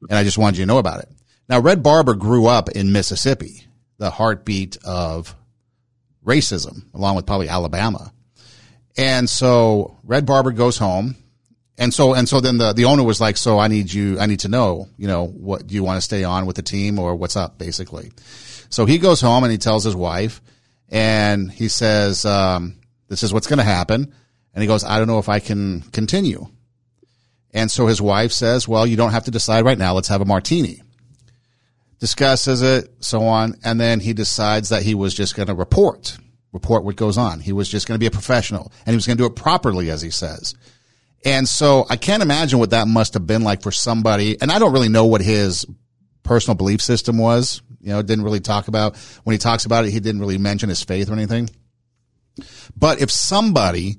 [0.09, 1.09] And I just wanted you to know about it.
[1.49, 3.67] Now, Red Barber grew up in Mississippi,
[3.99, 5.35] the heartbeat of
[6.31, 8.13] racism, along with probably Alabama.
[8.97, 11.17] And so Red Barber goes home.
[11.79, 14.27] And so, and so then the, the owner was like, so I need you, I
[14.27, 16.99] need to know, you know, what do you want to stay on with the team
[16.99, 18.13] or what's up, basically.
[18.69, 20.43] So he goes home and he tells his wife
[20.91, 22.77] and he says, um,
[23.09, 24.13] this is what's going to happen.
[24.53, 26.47] And he goes, I don't know if I can continue.
[27.53, 29.95] And so his wife says, well, you don't have to decide right now.
[29.95, 30.83] Let's have a martini
[32.01, 36.17] discusses it, so on, and then he decides that he was just going to report,
[36.53, 37.41] report what goes on.
[37.41, 39.37] He was just going to be a professional, and he was going to do it
[39.37, 40.55] properly, as he says.
[41.25, 44.41] And so I can't imagine what that must have been like for somebody.
[44.41, 45.67] And I don't really know what his
[46.23, 47.61] personal belief system was.
[47.83, 49.91] You know, didn't really talk about when he talks about it.
[49.91, 51.51] He didn't really mention his faith or anything.
[52.77, 53.99] But if somebody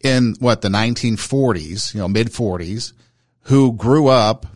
[0.00, 2.92] in what the 1940s, you know, mid 40s,
[3.44, 4.46] who grew up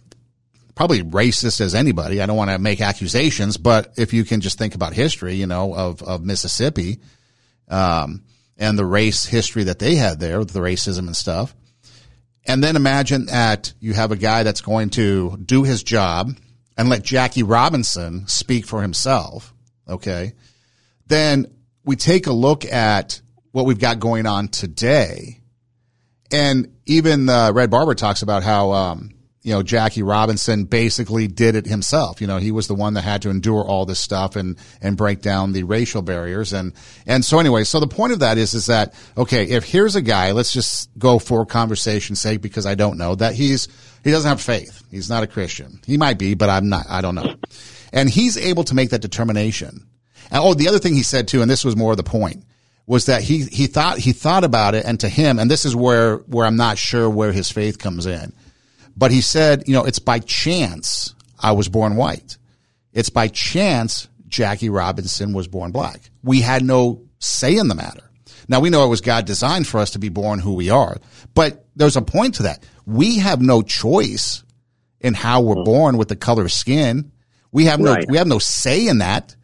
[0.78, 2.22] probably racist as anybody.
[2.22, 5.48] I don't want to make accusations, but if you can just think about history, you
[5.48, 7.00] know, of, of Mississippi,
[7.66, 8.22] um,
[8.56, 11.52] and the race history that they had there, the racism and stuff.
[12.46, 16.30] And then imagine that you have a guy that's going to do his job
[16.76, 19.52] and let Jackie Robinson speak for himself.
[19.88, 20.34] Okay.
[21.08, 21.52] Then
[21.84, 25.40] we take a look at what we've got going on today.
[26.30, 29.17] And even uh, Red Barber talks about how um,
[29.48, 32.20] you know, Jackie Robinson basically did it himself.
[32.20, 34.94] You know, he was the one that had to endure all this stuff and, and
[34.94, 36.52] break down the racial barriers.
[36.52, 36.74] And,
[37.06, 40.02] and so anyway, so the point of that is, is that, okay, if here's a
[40.02, 43.68] guy, let's just go for conversation's sake because I don't know that he's,
[44.04, 44.84] he doesn't have faith.
[44.90, 45.80] He's not a Christian.
[45.86, 47.34] He might be, but I'm not, I don't know.
[47.90, 49.88] And he's able to make that determination.
[50.30, 52.44] And, oh, the other thing he said too, and this was more the point,
[52.86, 55.76] was that he he thought he thought about it, and to him, and this is
[55.76, 58.32] where where I'm not sure where his faith comes in,
[58.98, 62.36] but he said, you know, it's by chance I was born white.
[62.92, 66.10] It's by chance Jackie Robinson was born black.
[66.24, 68.10] We had no say in the matter.
[68.48, 70.96] Now we know it was God designed for us to be born who we are,
[71.34, 72.64] but there's a point to that.
[72.86, 74.42] We have no choice
[75.00, 75.64] in how we're mm-hmm.
[75.64, 77.12] born with the color of skin.
[77.52, 78.06] We have no, right.
[78.08, 79.36] we have no say in that,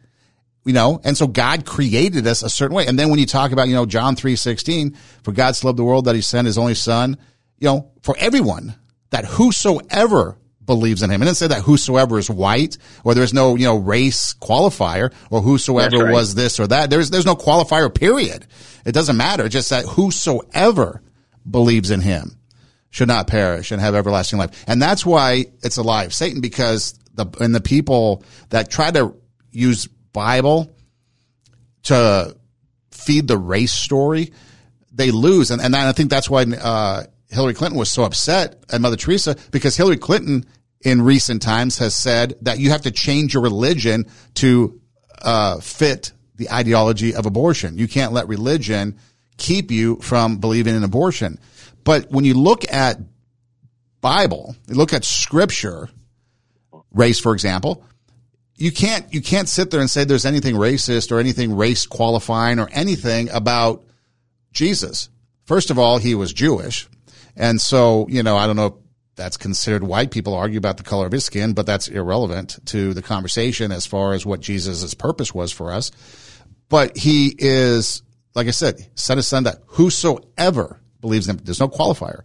[0.65, 2.87] you know, and so God created us a certain way.
[2.87, 5.79] And then when you talk about, you know, John 3, 16, for God so loved
[5.79, 7.17] the world that he sent his only son,
[7.59, 8.75] you know, for everyone
[9.15, 11.21] that whosoever believes in him.
[11.21, 15.39] And it said that whosoever is white or there's no, you know, race qualifier or
[15.39, 16.11] whosoever right.
[16.11, 16.89] was this or that.
[16.89, 18.45] There's, there's no qualifier period.
[18.85, 19.47] It doesn't matter.
[19.47, 21.01] Just that whosoever
[21.49, 22.37] believes in him
[22.89, 24.65] should not perish and have everlasting life.
[24.67, 26.13] And that's why it's alive.
[26.13, 29.15] Satan, because the, and the people that try to
[29.49, 30.75] use Bible
[31.83, 32.35] to
[32.91, 34.33] feed the race story,
[34.91, 35.51] they lose.
[35.51, 39.35] And, and I think that's why, uh, Hillary Clinton was so upset at Mother Teresa
[39.51, 40.45] because Hillary Clinton
[40.81, 44.05] in recent times has said that you have to change your religion
[44.35, 44.79] to
[45.21, 47.77] uh, fit the ideology of abortion.
[47.77, 48.99] You can't let religion
[49.37, 51.39] keep you from believing in abortion.
[51.83, 52.99] But when you look at
[54.01, 55.89] Bible, you look at scripture,
[56.91, 57.83] race, for example,
[58.55, 62.59] you can't, you can't sit there and say there's anything racist or anything race qualifying
[62.59, 63.83] or anything about
[64.53, 65.09] Jesus.
[65.45, 66.87] First of all, he was Jewish.
[67.35, 68.73] And so, you know, I don't know if
[69.15, 70.11] that's considered white.
[70.11, 73.85] People argue about the color of his skin, but that's irrelevant to the conversation as
[73.85, 75.91] far as what Jesus' purpose was for us.
[76.69, 81.59] But he is, like I said, son of son that whosoever believes in him, there's
[81.59, 82.21] no qualifier.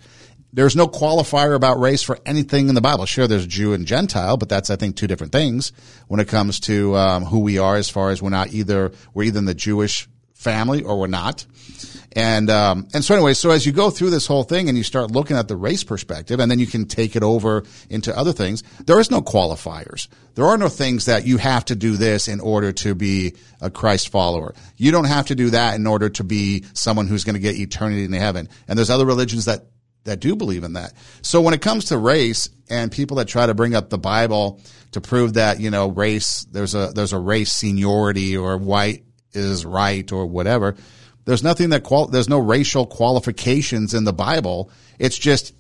[0.52, 3.06] There's no qualifier about race for anything in the Bible.
[3.06, 5.72] Sure, there's Jew and Gentile, but that's, I think, two different things
[6.08, 9.24] when it comes to um, who we are as far as we're not either, we're
[9.24, 11.46] either in the Jewish family or we're not.
[12.12, 14.82] And um, and so anyway, so as you go through this whole thing and you
[14.82, 18.32] start looking at the race perspective, and then you can take it over into other
[18.32, 18.64] things.
[18.84, 20.08] There is no qualifiers.
[20.34, 23.70] There are no things that you have to do this in order to be a
[23.70, 24.54] Christ follower.
[24.76, 27.56] You don't have to do that in order to be someone who's going to get
[27.56, 28.48] eternity in heaven.
[28.66, 29.66] And there's other religions that
[30.04, 30.94] that do believe in that.
[31.22, 34.60] So when it comes to race and people that try to bring up the Bible
[34.92, 39.64] to prove that you know race, there's a there's a race seniority or white is
[39.64, 40.74] right or whatever
[41.30, 44.68] there's nothing that qual- there's no racial qualifications in the Bible.
[44.98, 45.54] It's just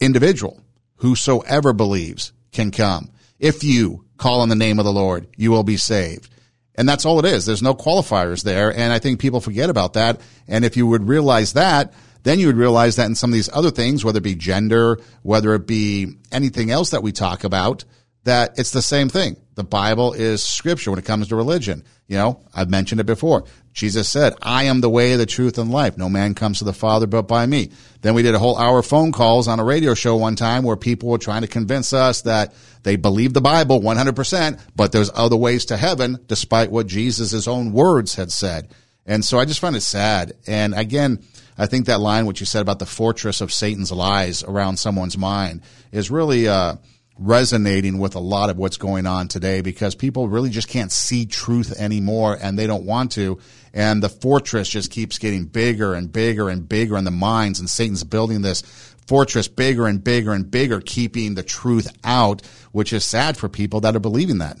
[0.00, 0.60] individual.
[0.96, 3.10] Whosoever believes can come.
[3.38, 6.28] If you call on the name of the Lord, you will be saved.
[6.74, 7.46] And that's all it is.
[7.46, 8.76] There's no qualifiers there.
[8.76, 10.20] And I think people forget about that.
[10.48, 11.94] And if you would realize that,
[12.24, 14.98] then you would realize that in some of these other things, whether it be gender,
[15.22, 17.84] whether it be anything else that we talk about,
[18.26, 19.36] that it's the same thing.
[19.54, 21.82] The Bible is scripture when it comes to religion.
[22.06, 23.44] You know, I've mentioned it before.
[23.72, 25.96] Jesus said, I am the way, the truth, and life.
[25.96, 27.70] No man comes to the Father but by me.
[28.02, 30.76] Then we did a whole hour phone calls on a radio show one time where
[30.76, 35.36] people were trying to convince us that they believe the Bible 100%, but there's other
[35.36, 38.68] ways to heaven despite what Jesus' own words had said.
[39.06, 40.32] And so I just find it sad.
[40.46, 41.22] And again,
[41.58, 45.16] I think that line, which you said about the fortress of Satan's lies around someone's
[45.16, 45.62] mind
[45.92, 46.76] is really, uh,
[47.18, 51.24] resonating with a lot of what's going on today because people really just can't see
[51.26, 53.38] truth anymore and they don't want to.
[53.72, 57.68] And the fortress just keeps getting bigger and bigger and bigger in the minds and
[57.68, 58.62] Satan's building this
[59.06, 62.42] fortress bigger and bigger and bigger, keeping the truth out,
[62.72, 64.56] which is sad for people that are believing that.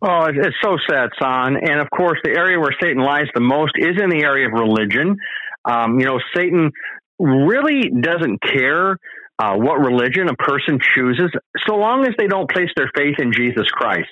[0.00, 1.56] Oh, it's so sad, son.
[1.56, 4.52] And of course, the area where Satan lies the most is in the area of
[4.52, 5.16] religion.
[5.64, 6.72] Um, you know, Satan
[7.18, 8.98] really doesn't care
[9.38, 11.30] uh, what religion a person chooses,
[11.66, 14.08] so long as they don't place their faith in Jesus Christ.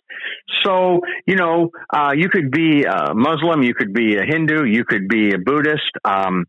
[0.65, 4.85] So, you know, uh, you could be a Muslim, you could be a Hindu, you
[4.85, 6.45] could be a Buddhist, um,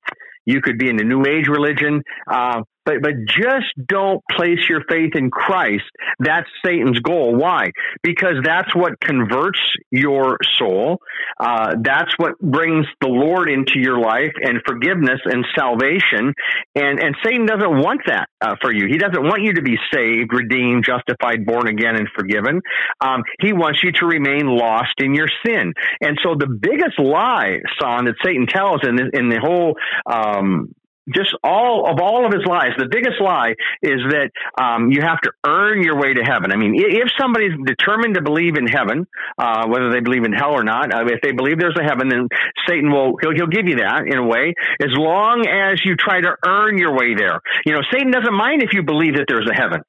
[0.46, 2.02] you could be in the New Age religion.
[2.30, 5.84] Uh, but but just don't place your faith in Christ.
[6.20, 7.36] That's Satan's goal.
[7.36, 7.72] Why?
[8.02, 9.60] Because that's what converts
[9.92, 11.00] your soul.
[11.40, 16.34] Uh, that's what brings the Lord into your life and forgiveness and salvation.
[16.76, 18.88] And and Satan doesn't want that uh, for you.
[18.88, 22.62] He doesn't want you to be saved, redeemed, justified, born again, and forgiven.
[23.02, 25.74] Um, he wants you to remain lost in your sin.
[26.02, 29.76] And so the biggest lie, son, that Satan tells in the, in the whole
[30.06, 30.74] um,
[31.12, 32.72] just all of all of his lies.
[32.78, 36.52] The biggest lie is that um, you have to earn your way to heaven.
[36.52, 40.54] I mean, if somebody's determined to believe in heaven, uh, whether they believe in hell
[40.54, 42.30] or not, uh, if they believe there's a heaven, then
[42.68, 46.22] Satan will he'll, he'll give you that in a way, as long as you try
[46.22, 47.42] to earn your way there.
[47.66, 49.82] You know, Satan doesn't mind if you believe that there's a heaven.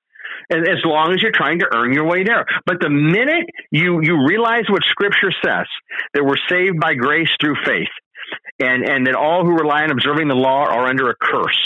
[0.50, 2.44] as long as you're trying to earn your way there.
[2.66, 5.66] But the minute you, you realize what scripture says,
[6.14, 7.88] that we're saved by grace through faith,
[8.58, 11.58] and, and that all who rely on observing the law are under a curse,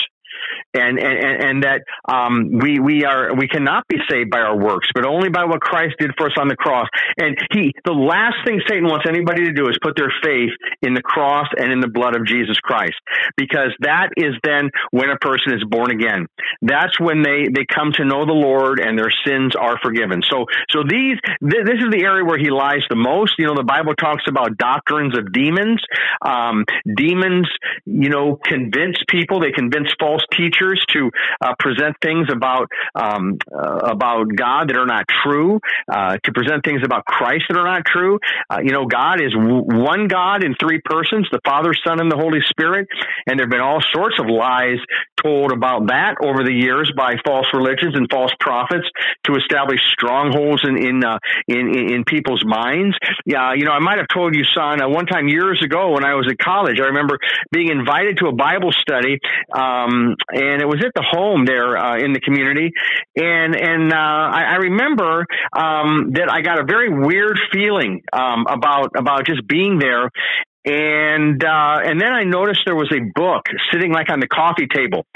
[0.79, 4.89] and and and that um, we we are we cannot be saved by our works,
[4.95, 6.89] but only by what Christ did for us on the cross.
[7.19, 10.51] And he, the last thing Satan wants anybody to do is put their faith
[10.83, 12.97] in the cross and in the blood of Jesus Christ,
[13.37, 16.27] because that is then when a person is born again.
[16.63, 20.23] That's when they they come to know the Lord and their sins are forgiven.
[20.29, 23.35] So so these th- this is the area where he lies the most.
[23.39, 25.83] You know, the Bible talks about doctrines of demons.
[26.25, 26.65] Um,
[26.97, 27.49] demons,
[27.85, 29.41] you know, convince people.
[29.41, 31.11] They convince false teachers to
[31.41, 35.61] uh, present things about um, uh, about God that are not true,
[35.91, 38.19] uh, to present things about Christ that are not true.
[38.51, 42.11] Uh, you know, God is w- one God in three persons: the Father, Son, and
[42.11, 42.89] the Holy Spirit.
[43.27, 44.79] And there have been all sorts of lies
[45.23, 48.87] told about that over the years by false religions and false prophets
[49.25, 52.97] to establish strongholds in in uh, in, in, people's minds.
[53.27, 56.15] Yeah, you know, I might have told you, son, one time years ago when I
[56.15, 57.19] was at college, I remember
[57.53, 59.19] being invited to a Bible study,
[59.53, 62.71] um, and it was at the home there uh, in the community,
[63.17, 68.47] and and uh, I, I remember um, that I got a very weird feeling um,
[68.49, 70.11] about about just being there,
[70.65, 74.67] and uh, and then I noticed there was a book sitting like on the coffee
[74.67, 75.07] table,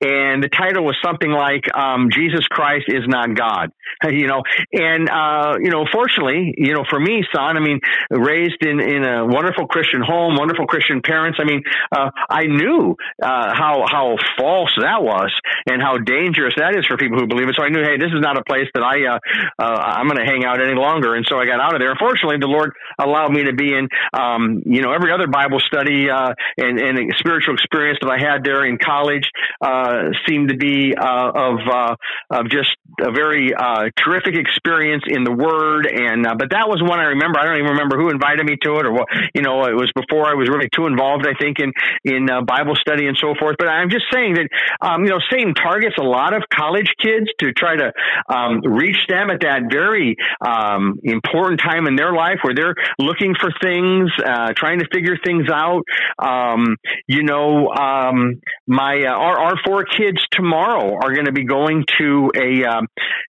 [0.00, 3.72] and the title was something like um, Jesus Christ is not God,
[4.08, 4.42] you know.
[4.72, 7.80] And uh, you know, fortunately, you know, for me, son, I mean,
[8.10, 11.38] raised in in a wonderful Christian home, wonderful Christian parents.
[11.40, 15.32] I mean, uh, I knew uh, how how false that was
[15.66, 17.56] and how dangerous that is for people who believe it.
[17.58, 19.18] So I knew, hey, this is not a place that I uh,
[19.58, 21.14] uh, I'm going to hang out any longer.
[21.14, 21.90] And so I got out of there.
[21.90, 26.08] Unfortunately, the Lord allowed me to be in, um, you know, every other Bible study
[26.08, 29.28] uh, and, and spiritual experience that I had there in college.
[29.60, 31.94] Uh, uh, seemed to be uh, of uh,
[32.30, 32.70] of just
[33.00, 35.86] a very uh, terrific experience in the Word.
[35.86, 37.38] And uh, but that was one I remember.
[37.38, 39.08] I don't even remember who invited me to it, or what.
[39.34, 41.26] You know, it was before I was really too involved.
[41.26, 41.72] I think in
[42.04, 43.56] in Bible study and so forth.
[43.58, 44.48] But I'm just saying that
[44.80, 47.92] um, you know, Satan targets a lot of college kids to try to
[48.28, 53.34] um, reach them at that very um, important time in their life where they're looking
[53.34, 54.10] for things,
[54.56, 55.82] trying to figure things out.
[56.18, 56.76] Um,
[57.06, 62.30] you know, um, my our our four kids tomorrow are going to be going to
[62.34, 62.86] a um,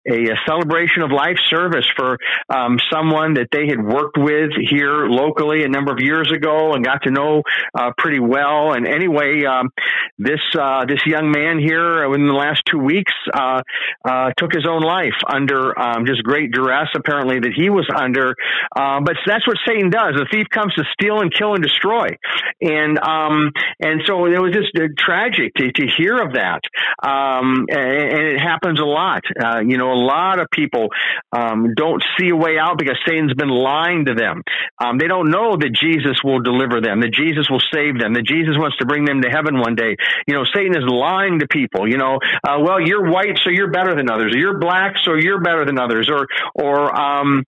[0.09, 2.17] a, a, celebration of life service for
[2.49, 6.83] um, someone that they had worked with here locally a number of years ago and
[6.83, 7.43] got to know
[7.75, 8.73] uh, pretty well.
[8.73, 9.69] And anyway, um,
[10.17, 13.61] this uh, this young man here within the last two weeks uh,
[14.03, 18.35] uh took his own life under um, just great duress, apparently that he was under.
[18.75, 20.15] Uh, but that's what Satan does.
[20.15, 22.07] The thief comes to steal and kill and destroy,
[22.61, 26.61] and um, and so it was just uh, tragic to, to hear of that that.
[27.07, 29.21] Um, and, it happens a lot.
[29.37, 30.89] Uh, you know, a lot of people
[31.31, 34.43] um, don't see a way out because Satan's been lying to them.
[34.83, 38.25] Um, they don't know that Jesus will deliver them, that Jesus will save them, that
[38.25, 39.95] Jesus wants to bring them to heaven one day.
[40.27, 41.87] You know, Satan is lying to people.
[41.87, 44.33] You know, uh, well, you're white, so you're better than others.
[44.35, 46.09] Or you're black, so you're better than others.
[46.11, 47.43] Or, or um,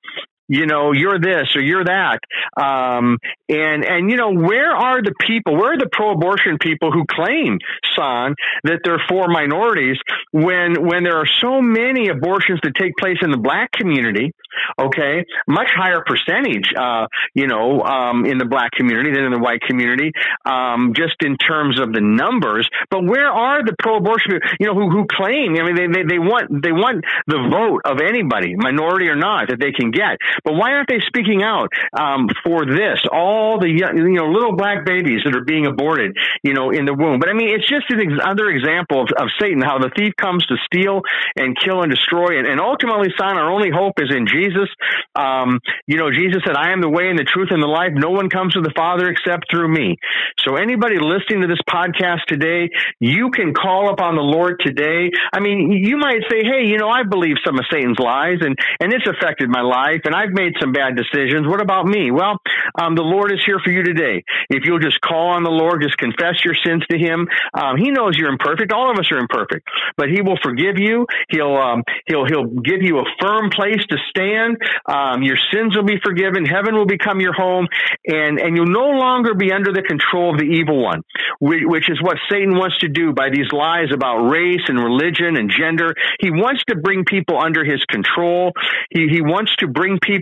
[0.47, 2.19] you know, you're this or you're that.
[2.57, 3.17] Um,
[3.49, 7.59] and, and, you know, where are the people, where are the pro-abortion people who claim,
[7.95, 9.97] son, that they're for minorities
[10.31, 14.31] when, when there are so many abortions that take place in the black community,
[14.79, 19.39] okay, much higher percentage, uh, you know, um, in the black community than in the
[19.39, 20.11] white community,
[20.45, 22.67] um, just in terms of the numbers.
[22.89, 26.03] But where are the pro-abortion people, you know, who, who claim, I mean, they, they,
[26.15, 30.17] they want, they want the vote of anybody, minority or not, that they can get.
[30.43, 32.99] But why aren't they speaking out um, for this?
[33.11, 36.93] All the you know little black babies that are being aborted, you know, in the
[36.93, 37.19] womb.
[37.19, 40.55] But I mean, it's just another example of, of Satan, how the thief comes to
[40.65, 41.01] steal
[41.35, 44.69] and kill and destroy, and, and ultimately, son, our only hope is in Jesus.
[45.15, 47.91] Um, you know, Jesus said, "I am the way and the truth and the life.
[47.93, 49.97] No one comes to the Father except through me."
[50.39, 52.69] So anybody listening to this podcast today,
[52.99, 55.11] you can call upon the Lord today.
[55.33, 58.57] I mean, you might say, "Hey, you know, I believe some of Satan's lies, and
[58.79, 61.47] and it's affected my life, and I've made some bad decisions.
[61.47, 62.39] What about me?" Well,
[62.79, 64.23] um, the Lord is here for you today.
[64.49, 67.27] If you'll just call on the Lord, just confess your sins to Him.
[67.53, 68.71] Um, he knows you're imperfect.
[68.71, 69.67] All of us are imperfect,
[69.97, 71.05] but He will forgive you.
[71.29, 74.57] He'll um, He'll He'll give you a firm place to stand.
[74.87, 76.45] Um, your sins will be forgiven.
[76.45, 77.67] Heaven will become your home,
[78.07, 81.01] and and you'll no longer be under the control of the evil one,
[81.39, 85.37] which, which is what Satan wants to do by these lies about race and religion
[85.37, 85.93] and gender.
[86.19, 88.51] He wants to bring people under his control.
[88.89, 90.12] He he wants to bring people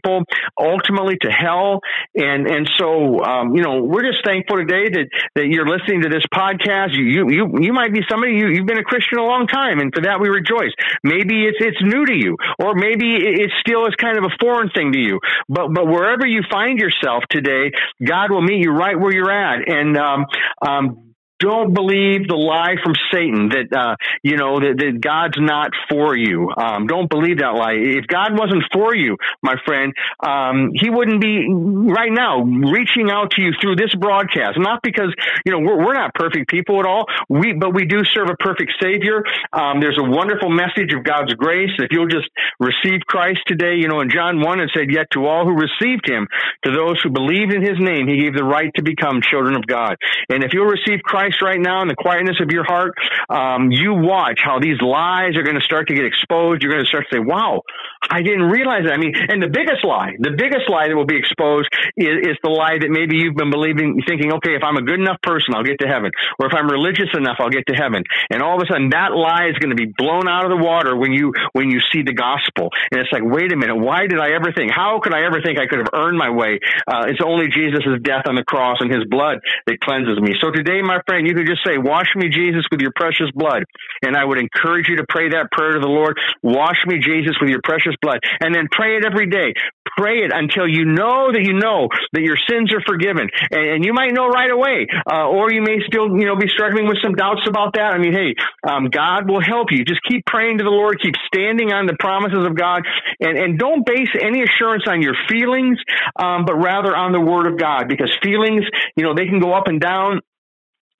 [0.58, 1.80] ultimately to hell,
[2.16, 6.10] and and so um, you know we're just thankful today that that you're listening to
[6.10, 6.94] this podcast.
[6.94, 9.94] You you you might be somebody you you've been a Christian a long time, and
[9.94, 10.72] for that we rejoice.
[11.04, 14.70] Maybe it's it's new to you, or maybe it still is kind of a foreign
[14.70, 15.20] thing to you.
[15.50, 17.72] But but wherever you find yourself today,
[18.04, 20.26] God will meet you right where you're at, and um,
[20.62, 21.11] um,
[21.42, 26.16] don't believe the lie from Satan that uh, you know that, that, God's not for
[26.16, 26.52] you.
[26.56, 27.74] Um, don't believe that lie.
[27.74, 33.32] If God wasn't for you, my friend, um, He wouldn't be right now reaching out
[33.32, 34.62] to you through this broadcast.
[34.62, 35.10] Not because
[35.44, 37.06] you know we're, we're not perfect people at all.
[37.28, 39.24] We but we do serve a perfect Savior.
[39.52, 41.74] Um, there's a wonderful message of God's grace.
[41.80, 42.30] If you'll just
[42.60, 46.08] receive Christ today, you know, in John one it said, "Yet to all who received
[46.08, 46.28] Him,
[46.64, 49.66] to those who believed in His name, He gave the right to become children of
[49.66, 49.98] God."
[50.30, 52.95] And if you'll receive Christ Christ right now in the quietness of your heart,
[53.29, 56.61] um, you watch how these lies are going to start to get exposed.
[56.61, 57.61] You're going to start to say, wow,
[58.10, 58.93] I didn't realize that.
[58.93, 62.38] I mean, and the biggest lie, the biggest lie that will be exposed is, is
[62.41, 65.54] the lie that maybe you've been believing, thinking, okay, if I'm a good enough person,
[65.54, 66.10] I'll get to heaven.
[66.41, 68.02] Or if I'm religious enough, I'll get to heaven.
[68.34, 70.58] And all of a sudden that lie is going to be blown out of the
[70.58, 72.74] water when you, when you see the gospel.
[72.89, 75.38] And it's like, wait a minute, why did I ever think, how could I ever
[75.41, 76.60] think I could have earned my way?
[76.89, 79.39] Uh, it's only Jesus' death on the cross and his blood
[79.70, 80.34] that cleanses me.
[80.41, 83.64] So today, my friend, you could just say, wash me, Jesus, with your precious blood.
[84.02, 86.18] And I would encourage you to pray that prayer to the Lord.
[86.41, 88.20] Wash me, Jesus, with your precious blood.
[88.39, 89.54] And then pray it every day.
[89.98, 93.28] Pray it until you know that you know that your sins are forgiven.
[93.52, 96.48] And, and you might know right away, uh, or you may still, you know, be
[96.48, 97.94] struggling with some doubts about that.
[97.94, 98.36] I mean, hey,
[98.68, 99.84] um, God will help you.
[99.84, 101.02] Just keep praying to the Lord.
[101.02, 102.84] Keep standing on the promises of God.
[103.20, 105.78] And, and don't base any assurance on your feelings,
[106.16, 107.88] um, but rather on the Word of God.
[107.88, 108.64] Because feelings,
[108.96, 110.22] you know, they can go up and down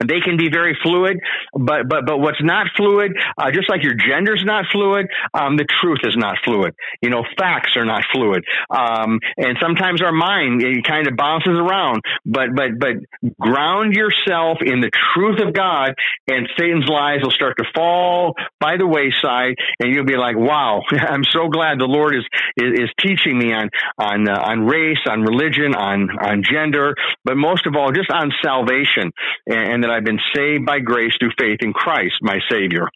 [0.08, 1.20] they can be very fluid,
[1.54, 5.66] but but but what's not fluid, uh, just like your gender's not fluid, um, the
[5.82, 6.74] truth is not fluid.
[7.02, 11.54] You know, facts are not fluid, um, and sometimes our mind it kind of bounces
[11.54, 12.02] around.
[12.26, 12.96] But but but
[13.40, 15.94] ground yourself in the truth of God,
[16.28, 20.82] and Satan's lies will start to fall by the wayside, and you'll be like, "Wow,
[20.92, 22.26] I'm so glad the Lord is
[22.58, 27.36] is, is teaching me on on uh, on race, on religion, on on gender, but
[27.38, 29.12] most of all, just on salvation."
[29.48, 32.88] and, and that I've been saved by grace through faith in Christ, my Savior.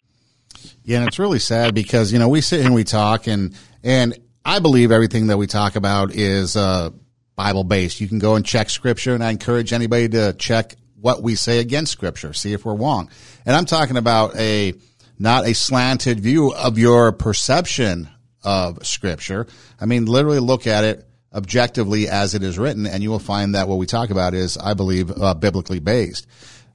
[0.82, 4.18] Yeah, and it's really sad because you know we sit and we talk, and and
[4.44, 6.90] I believe everything that we talk about is uh,
[7.34, 8.00] Bible based.
[8.00, 11.58] You can go and check Scripture, and I encourage anybody to check what we say
[11.58, 13.10] against Scripture, see if we're wrong.
[13.44, 14.74] And I'm talking about a
[15.18, 18.08] not a slanted view of your perception
[18.42, 19.46] of Scripture.
[19.80, 23.54] I mean, literally look at it objectively as it is written, and you will find
[23.54, 26.26] that what we talk about is, I believe, uh, biblically based.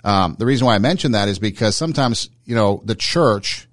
[0.04, 3.68] Um, the reason why I mention that is because sometimes, you know, the church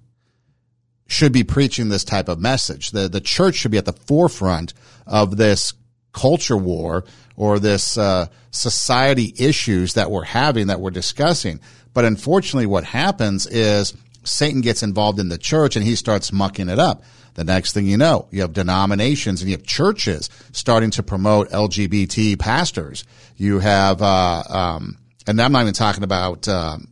[1.07, 2.91] should be preaching this type of message.
[2.91, 4.73] The, the church should be at the forefront
[5.07, 5.73] of this
[6.13, 7.03] culture war
[7.35, 11.59] or this uh, society issues that we're having that we're discussing.
[11.93, 16.69] But unfortunately, what happens is Satan gets involved in the church and he starts mucking
[16.69, 17.03] it up.
[17.33, 21.49] The next thing you know, you have denominations and you have churches starting to promote
[21.49, 23.03] LGBT pastors.
[23.37, 24.97] You have uh, um,
[25.27, 26.87] and I'm not even talking about um,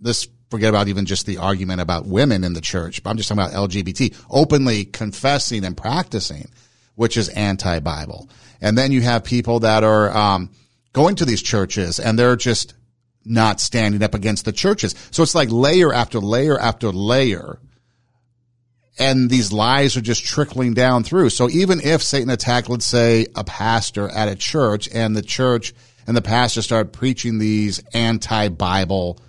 [0.00, 0.28] this.
[0.50, 3.02] Forget about even just the argument about women in the church.
[3.02, 6.48] But I'm just talking about LGBT openly confessing and practicing,
[6.94, 8.30] which is anti-Bible.
[8.62, 10.50] And then you have people that are um,
[10.94, 12.72] going to these churches and they're just
[13.24, 14.94] not standing up against the churches.
[15.10, 17.58] So it's like layer after layer after layer.
[18.98, 21.30] And these lies are just trickling down through.
[21.30, 25.72] So even if Satan attacked, let's say, a pastor at a church and the church
[26.08, 29.20] and the pastor start preaching these anti-Bible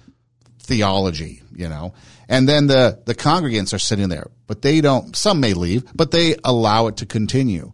[0.60, 1.94] theology, you know,
[2.30, 6.12] and then the, the congregants are sitting there, but they don't, some may leave, but
[6.12, 7.74] they allow it to continue.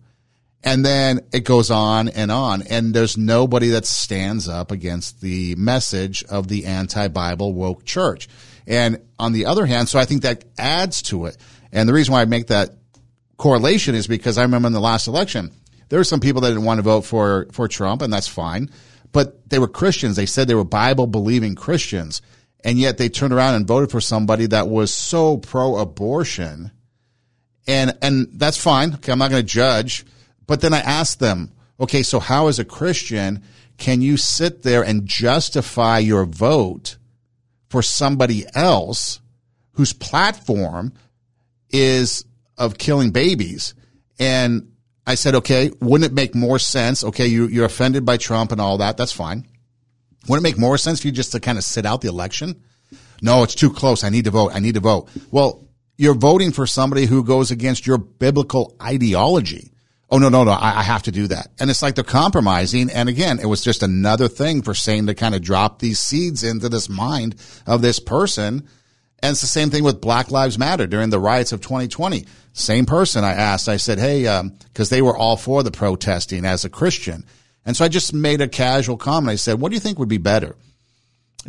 [0.64, 2.64] And then it goes on and on.
[2.64, 8.28] And there's nobody that stands up against the message of the anti-Bible woke church.
[8.66, 11.38] And on the other hand, so I think that adds to it.
[11.72, 12.72] And the reason why I make that
[13.38, 15.52] correlation is because I remember in the last election,
[15.90, 18.72] there were some people that didn't want to vote for, for Trump, and that's fine
[19.16, 20.18] but they were Christians.
[20.18, 22.22] They said they were Bible believing Christians.
[22.66, 26.72] And yet they turned around and voted for somebody that was so pro abortion.
[27.66, 28.96] And, and that's fine.
[28.96, 29.14] Okay.
[29.14, 30.06] I'm not going to judge.
[30.48, 33.42] But then I asked them, okay, so how as a Christian
[33.78, 36.98] can you sit there and justify your vote
[37.70, 39.22] for somebody else
[39.76, 40.92] whose platform
[41.70, 42.26] is
[42.58, 43.76] of killing babies?
[44.20, 44.74] And
[45.08, 47.04] I said, okay, wouldn't it make more sense?
[47.04, 48.98] Okay, you, you're offended by Trump and all that.
[48.98, 49.48] That's fine.
[50.28, 52.64] Wouldn't it make more sense for you just to kind of sit out the election?
[53.22, 54.04] No, it's too close.
[54.04, 54.52] I need to vote.
[54.54, 55.10] I need to vote.
[55.32, 59.72] Well, you're voting for somebody who goes against your biblical ideology.
[60.10, 60.52] Oh, no, no, no.
[60.52, 61.50] I, I have to do that.
[61.60, 62.90] And it's like they're compromising.
[62.92, 66.44] And again, it was just another thing for Satan to kind of drop these seeds
[66.44, 67.36] into this mind
[67.66, 68.68] of this person.
[69.22, 72.26] And it's the same thing with Black Lives Matter during the riots of 2020.
[72.54, 76.46] Same person I asked, I said, Hey, um, cause they were all for the protesting
[76.46, 77.26] as a Christian.
[77.66, 79.32] And so I just made a casual comment.
[79.32, 80.56] I said, what do you think would be better?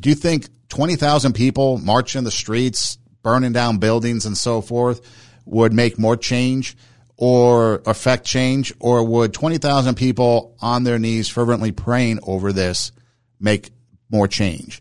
[0.00, 5.00] Do you think 20,000 people marching the streets, burning down buildings and so forth
[5.44, 6.76] would make more change
[7.16, 8.72] or affect change?
[8.80, 12.92] Or would 20,000 people on their knees fervently praying over this
[13.38, 13.70] make
[14.10, 14.80] more change?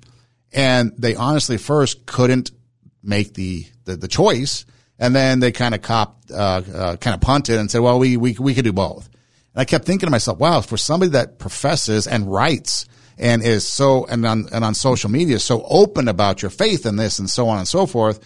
[0.54, 2.52] And they honestly first couldn't
[3.06, 4.66] make the, the, the choice.
[4.98, 8.18] And then they kind of copped, uh, uh, kind of punted and said, well, we,
[8.18, 9.08] we, we could do both.
[9.54, 12.86] And I kept thinking to myself, wow, for somebody that professes and writes
[13.18, 16.96] and is so, and on, and on social media, so open about your faith in
[16.96, 18.20] this and so on and so forth,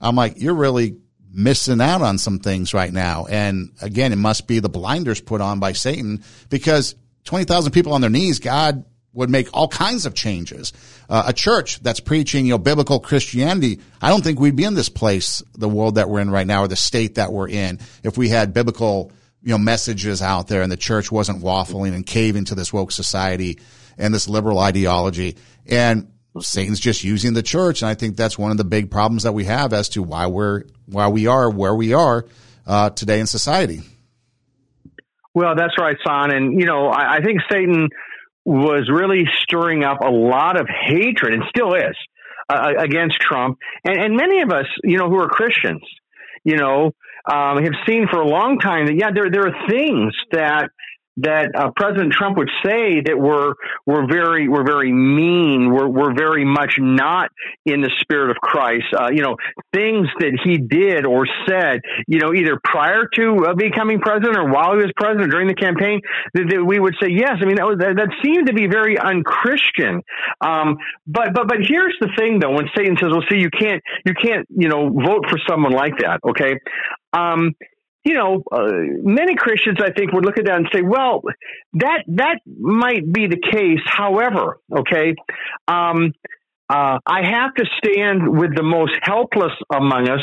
[0.00, 0.96] I'm like, you're really
[1.32, 3.26] missing out on some things right now.
[3.26, 8.00] And again, it must be the blinders put on by Satan because 20,000 people on
[8.00, 10.72] their knees, God would make all kinds of changes.
[11.08, 14.74] Uh, a church that's preaching, you know, biblical Christianity, I don't think we'd be in
[14.74, 17.78] this place, the world that we're in right now, or the state that we're in,
[18.02, 22.06] if we had biblical you know, messages out there and the church wasn't waffling and
[22.06, 23.58] caving to this woke society
[23.98, 25.36] and this liberal ideology.
[25.66, 27.82] And Satan's just using the church.
[27.82, 30.28] And I think that's one of the big problems that we have as to why
[30.28, 32.24] we're, why we are where we are,
[32.66, 33.80] uh, today in society.
[35.34, 36.30] Well, that's right, Son.
[36.30, 37.88] And, you know, I, I think Satan
[38.44, 41.96] was really stirring up a lot of hatred and still is
[42.48, 43.58] uh, against Trump.
[43.84, 45.82] And, and many of us, you know, who are Christians,
[46.44, 46.92] you know,
[47.30, 50.70] um, have seen for a long time that yeah, there there are things that
[51.18, 53.52] that uh, President Trump would say that we're
[53.86, 57.30] we're very were very mean, We're we're very much not
[57.66, 58.86] in the spirit of Christ.
[58.98, 59.36] Uh, you know,
[59.72, 64.50] things that he did or said, you know, either prior to uh, becoming president or
[64.50, 66.00] while he was president during the campaign,
[66.34, 67.36] that, that we would say yes.
[67.40, 70.02] I mean, that, was, that, that seemed to be very unchristian.
[70.40, 73.82] Um, but but but here's the thing, though, when Satan says, "Well, see, you can't
[74.04, 76.54] you can't you know vote for someone like that," okay.
[77.12, 77.52] Um,
[78.04, 78.70] you know, uh,
[79.02, 81.22] many Christians, I think, would look at that and say, well,
[81.74, 83.80] that, that might be the case.
[83.86, 85.14] However, okay,
[85.68, 86.12] um,
[86.68, 90.22] uh, I have to stand with the most helpless among us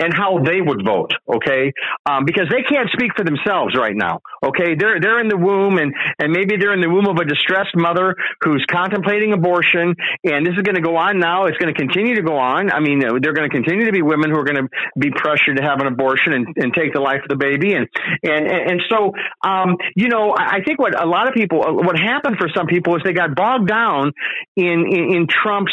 [0.00, 1.72] and how they would vote, okay?
[2.08, 4.74] Um, because they can't speak for themselves right now, okay?
[4.74, 7.76] They're they're in the womb, and and maybe they're in the womb of a distressed
[7.76, 9.94] mother who's contemplating abortion,
[10.24, 11.46] and this is going to go on now.
[11.46, 12.72] It's going to continue to go on.
[12.72, 15.58] I mean, they're going to continue to be women who are going to be pressured
[15.58, 17.86] to have an abortion and, and take the life of the baby, and
[18.24, 19.12] and and, so
[19.44, 22.96] um, you know, I think what a lot of people, what happened for some people
[22.96, 24.12] is they got bogged down
[24.56, 25.72] in, in, in Trump's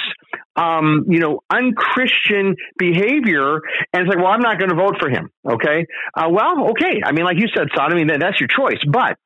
[0.57, 3.61] um, you know, unchristian behavior,
[3.93, 5.29] and it's like, well, I'm not going to vote for him.
[5.49, 5.85] Okay,
[6.15, 7.01] uh, well, okay.
[7.05, 7.67] I mean, like you said.
[7.77, 8.79] I mean, that's your choice.
[8.91, 9.17] But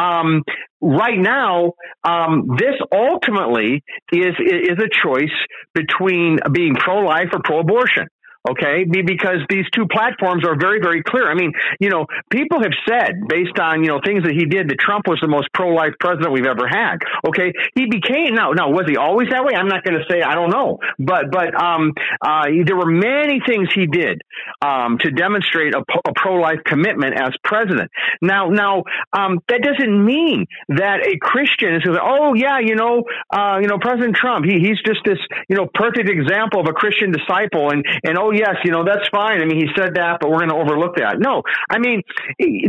[0.00, 0.42] um,
[0.80, 1.72] right now,
[2.04, 3.82] um, this ultimately
[4.12, 5.34] is is a choice
[5.74, 8.06] between being pro-life or pro-abortion
[8.50, 8.84] okay?
[8.84, 11.30] Because these two platforms are very, very clear.
[11.30, 14.68] I mean, you know, people have said, based on, you know, things that he did,
[14.68, 17.52] that Trump was the most pro-life president we've ever had, okay?
[17.74, 19.54] He became, now, now, was he always that way?
[19.54, 20.78] I'm not going to say, I don't know.
[20.98, 24.22] But, but, um, uh, there were many things he did,
[24.62, 27.90] um, to demonstrate a, a pro-life commitment as president.
[28.22, 33.04] Now, now, um, that doesn't mean that a Christian is going oh, yeah, you know,
[33.30, 35.18] uh, you know, President Trump, he, he's just this,
[35.48, 39.08] you know, perfect example of a Christian disciple and, and, oh, yes, you know, that's
[39.08, 39.40] fine.
[39.40, 41.18] I mean, he said that, but we're going to overlook that.
[41.18, 42.02] No, I mean,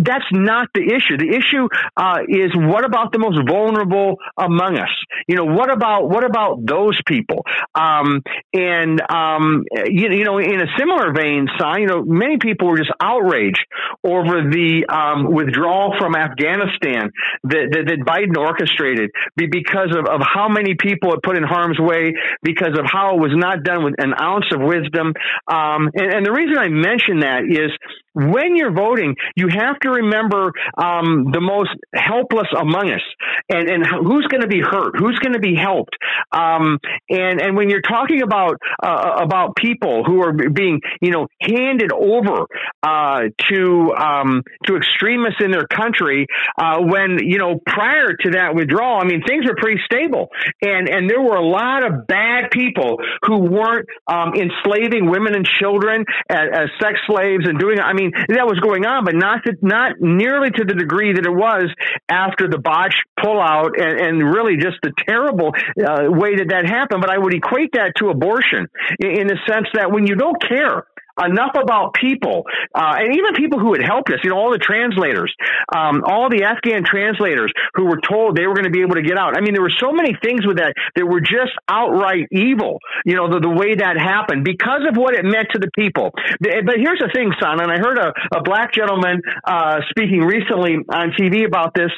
[0.01, 1.17] that's not the issue.
[1.17, 4.93] The issue uh, is what about the most vulnerable among us?
[5.27, 7.45] You know, what about what about those people?
[7.75, 8.21] Um,
[8.53, 12.77] and um, you, you, know, in a similar vein, Si, you know, many people were
[12.77, 13.65] just outraged
[14.03, 17.11] over the um, withdrawal from Afghanistan
[17.43, 21.79] that, that, that Biden orchestrated because of, of how many people it put in harm's
[21.79, 25.13] way, because of how it was not done with an ounce of wisdom.
[25.47, 27.71] Um, and, and the reason I mention that is
[28.17, 33.01] when you're voting, you have to remember um, the most helpless among us,
[33.49, 35.95] and and who's going to be hurt, who's going to be helped,
[36.31, 36.79] um,
[37.09, 41.91] and and when you're talking about uh, about people who are being you know handed
[41.91, 42.47] over
[42.81, 46.25] uh, to um, to extremists in their country,
[46.57, 50.29] uh, when you know prior to that withdrawal, I mean things were pretty stable,
[50.63, 55.45] and and there were a lot of bad people who weren't um, enslaving women and
[55.45, 57.79] children as, as sex slaves and doing.
[57.79, 61.25] I mean, that was going on, but not to, not nearly to the degree that
[61.25, 61.69] it was
[62.09, 67.01] after the botch pullout and, and really just the terrible uh, way that that happened.
[67.01, 68.67] But I would equate that to abortion
[68.99, 70.83] in, in the sense that when you don't care
[71.23, 74.61] enough about people, uh, and even people who had helped us, you know, all the
[74.61, 75.33] translators,
[75.73, 79.01] um, all the Afghan translators who were told they were going to be able to
[79.01, 79.37] get out.
[79.37, 83.15] I mean, there were so many things with that that were just outright evil, you
[83.15, 86.11] know, the, the way that happened because of what it meant to the people.
[86.39, 90.77] But here's the thing, son, and I heard a, a black gentleman uh, speaking recently
[90.89, 91.91] on TV about this,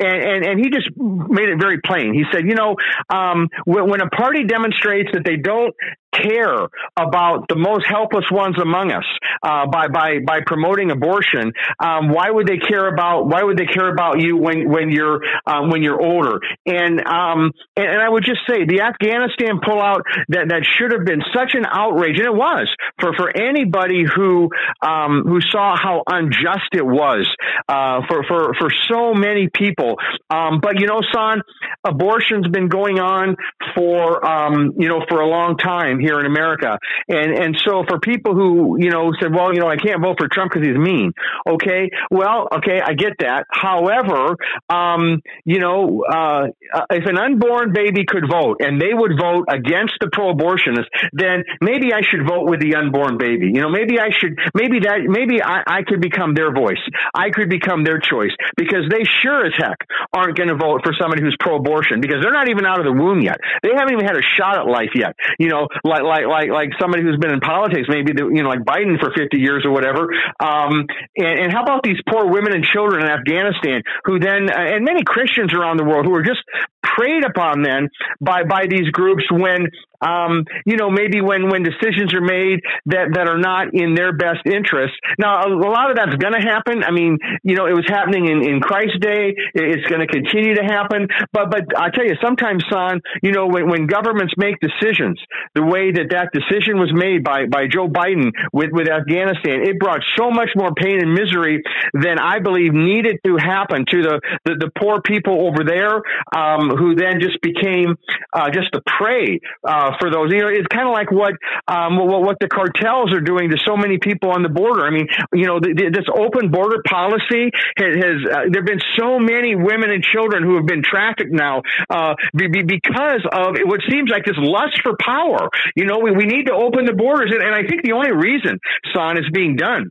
[0.00, 2.14] and, and, and he just made it very plain.
[2.14, 2.76] He said, you know,
[3.12, 5.74] um, when, when a party demonstrates that they don't
[6.14, 9.04] care about the most helpless ones among us
[9.42, 13.66] uh, by by by promoting abortion, um, why would they care about why would they
[13.66, 16.38] care about you when when you're um, when you're older?
[16.66, 21.04] And, um, and and I would just say the Afghanistan pullout that that should have
[21.04, 22.68] been such an outrage, and it was
[23.00, 24.50] for for anybody who
[24.82, 27.26] um, who saw how unjust it was
[27.68, 29.96] uh, for for for so many people people.
[30.30, 31.40] Um, but you know, son,
[31.86, 33.36] abortion's been going on
[33.74, 36.78] for um, you know for a long time here in America,
[37.08, 40.16] and and so for people who you know said, well, you know, I can't vote
[40.18, 41.12] for Trump because he's mean.
[41.48, 43.44] Okay, well, okay, I get that.
[43.50, 44.36] However,
[44.68, 46.46] um, you know, uh,
[46.90, 51.92] if an unborn baby could vote and they would vote against the pro-abortionists, then maybe
[51.92, 53.46] I should vote with the unborn baby.
[53.46, 56.80] You know, maybe I should, maybe that, maybe I, I could become their voice.
[57.14, 59.73] I could become their choice because they sure as heck
[60.12, 62.92] aren't going to vote for somebody who's pro-abortion because they're not even out of the
[62.92, 63.38] womb yet.
[63.62, 65.14] They haven't even had a shot at life yet.
[65.38, 68.48] You know, like like like like somebody who's been in politics, maybe the, you know,
[68.48, 70.08] like Biden for 50 years or whatever.
[70.40, 74.84] Um, and, and how about these poor women and children in Afghanistan who then, and
[74.84, 76.42] many Christians around the world who are just
[76.82, 77.88] preyed upon then
[78.20, 79.68] by by these groups when
[80.00, 84.12] um, you know, maybe when, when decisions are made that, that are not in their
[84.12, 84.94] best interest.
[85.18, 86.84] Now, a, a lot of that's going to happen.
[86.84, 89.34] I mean, you know, it was happening in, in Christ's day.
[89.54, 91.08] It's going to continue to happen.
[91.32, 95.20] But, but I tell you, sometimes, son, you know, when, when governments make decisions,
[95.54, 99.78] the way that that decision was made by, by Joe Biden with, with Afghanistan, it
[99.78, 104.20] brought so much more pain and misery than I believe needed to happen to the,
[104.44, 106.02] the, the poor people over there,
[106.34, 107.96] um, who then just became,
[108.32, 110.30] uh, just the prey, uh, for those.
[110.32, 111.34] You know, it's kind of like what,
[111.68, 114.86] um, what what the cartels are doing to so many people on the border.
[114.86, 118.82] I mean, you know, the, the, this open border policy has, has uh, there've been
[118.96, 123.56] so many women and children who have been trafficked now uh, be, be because of
[123.64, 125.48] what seems like this lust for power.
[125.76, 128.12] You know, we, we need to open the borders, and, and I think the only
[128.12, 128.58] reason,
[128.94, 129.90] Son, is being done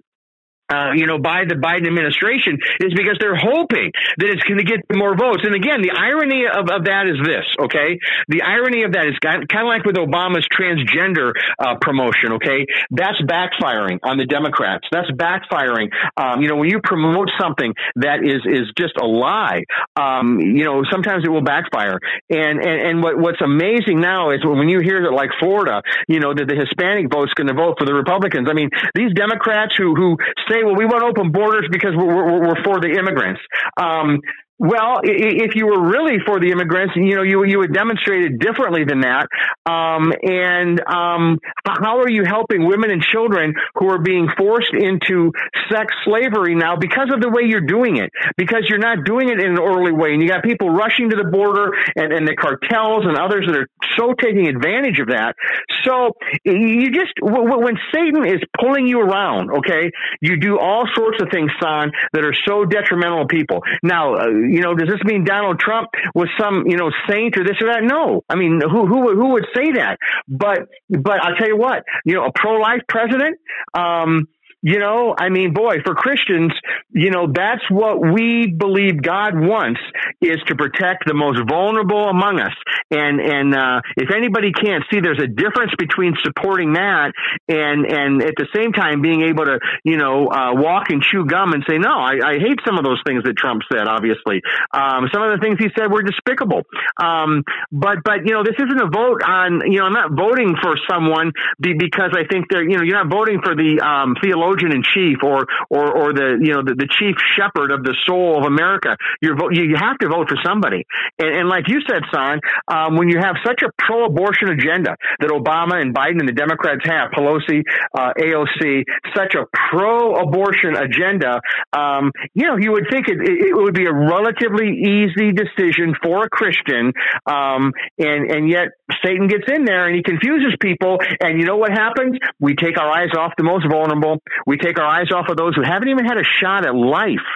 [0.72, 4.68] uh, you know, by the Biden administration is because they're hoping that it's going to
[4.68, 5.44] get more votes.
[5.44, 8.00] And again, the irony of, of that is this, okay?
[8.28, 12.66] The irony of that is kind of like with Obama's transgender uh, promotion, okay?
[12.92, 14.88] That's backfiring on the Democrats.
[14.92, 15.92] That's backfiring.
[16.18, 19.64] Um, you know, when you promote something that is is just a lie,
[19.96, 22.00] um, you know, sometimes it will backfire.
[22.30, 26.20] And and, and what, what's amazing now is when you hear that, like Florida, you
[26.20, 28.48] know, that the Hispanic vote's going to vote for the Republicans.
[28.50, 30.18] I mean, these Democrats who who
[30.54, 33.42] say, well, we want open borders because we're, we're, we're for the immigrants.
[33.78, 34.20] Um,
[34.64, 38.40] well, if you were really for the immigrants, you know, you you would demonstrate it
[38.40, 39.28] differently than that.
[39.68, 45.34] Um, and um, how are you helping women and children who are being forced into
[45.70, 48.10] sex slavery now because of the way you're doing it?
[48.38, 51.18] Because you're not doing it in an orderly way, and you got people rushing to
[51.18, 53.68] the border, and, and the cartels and others that are
[54.00, 55.36] so taking advantage of that.
[55.84, 59.92] So you just when Satan is pulling you around, okay,
[60.22, 63.60] you do all sorts of things, son, that are so detrimental to people.
[63.84, 64.16] Now.
[64.16, 67.58] Uh, you know, does this mean Donald Trump was some, you know, saint or this
[67.60, 67.82] or that?
[67.82, 68.22] No.
[68.30, 69.98] I mean, who, who, who would say that?
[70.28, 73.40] But, but I'll tell you what, you know, a pro-life president,
[73.74, 74.28] um,
[74.64, 76.54] you know, I mean, boy, for Christians,
[76.92, 79.82] you know, that's what we believe God wants
[80.22, 82.56] is to protect the most vulnerable among us.
[82.90, 87.12] And, and, uh, if anybody can't see there's a difference between supporting that
[87.50, 91.26] and, and at the same time being able to, you know, uh, walk and chew
[91.26, 94.40] gum and say, no, I, I hate some of those things that Trump said, obviously.
[94.72, 96.64] Um, some of the things he said were despicable.
[97.04, 100.56] Um, but, but, you know, this isn't a vote on, you know, I'm not voting
[100.62, 104.16] for someone because I think they're, you know, you're not voting for the, um,
[104.54, 107.96] theologian in chief or or or the you know the, the chief shepherd of the
[108.06, 108.96] soul of America.
[109.22, 110.86] You're you, you have to vote for somebody.
[111.20, 115.30] And, and like you said, Son, um, when you have such a pro-abortion agenda that
[115.30, 117.62] Obama and Biden and the Democrats have, Pelosi,
[117.96, 118.84] uh, AOC,
[119.16, 121.40] such a pro-abortion agenda,
[121.74, 126.24] um, you know, you would think it, it, would be a relatively easy decision for
[126.26, 126.92] a Christian,
[127.26, 128.70] um, and and yet
[129.04, 130.98] Satan gets in there and he confuses people.
[131.22, 132.18] And you know what happens?
[132.40, 134.22] We take our eyes off the most vulnerable.
[134.46, 137.28] We take our eyes off of those who haven't even had a shot at life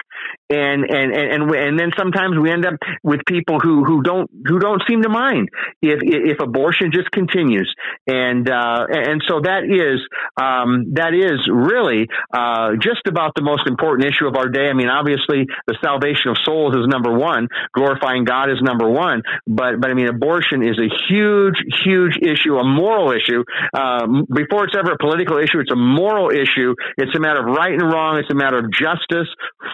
[0.50, 4.58] and and and and then sometimes we end up with people who who don't who
[4.58, 5.48] don't seem to mind
[5.82, 7.72] if if abortion just continues
[8.06, 10.00] and uh, and so that is
[10.40, 14.68] um, that is really uh, just about the most important issue of our day.
[14.68, 19.22] I mean, obviously the salvation of souls is number one, glorifying God is number one,
[19.46, 23.44] but but I mean, abortion is a huge huge issue, a moral issue.
[23.76, 26.74] Um, before it's ever a political issue, it's a moral issue.
[26.98, 28.18] It's a matter of right and wrong.
[28.18, 29.28] It's a matter of justice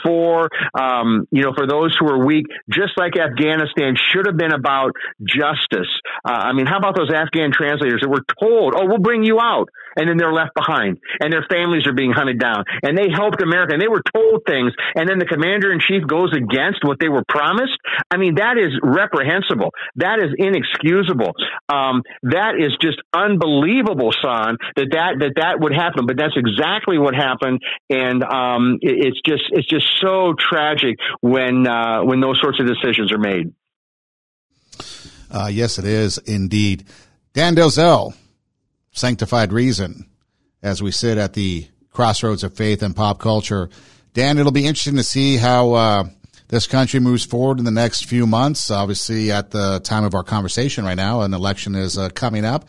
[0.05, 0.49] for
[0.79, 4.93] um, you know, for those who are weak, just like Afghanistan should have been about
[5.27, 5.89] justice.
[6.25, 9.41] Uh, I mean, how about those Afghan translators that were told, "Oh, we'll bring you
[9.41, 13.09] out," and then they're left behind, and their families are being hunted down, and they
[13.13, 16.85] helped America, and they were told things, and then the commander in chief goes against
[16.85, 17.79] what they were promised.
[18.11, 19.71] I mean, that is reprehensible.
[19.97, 21.33] That is inexcusable.
[21.69, 24.57] Um, that is just unbelievable, son.
[24.77, 29.21] That that that that would happen, but that's exactly what happened, and um, it, it's
[29.25, 33.53] just it's just so tragic when uh, when those sorts of decisions are made.
[35.31, 36.85] Uh, yes, it is indeed.
[37.33, 38.15] Dan Delzell,
[38.95, 40.09] Sanctified Reason,
[40.63, 43.69] as we sit at the crossroads of faith and pop culture.
[44.15, 46.05] Dan, it'll be interesting to see how uh,
[46.49, 48.71] this country moves forward in the next few months.
[48.71, 52.69] Obviously, at the time of our conversation right now, an election is uh, coming up.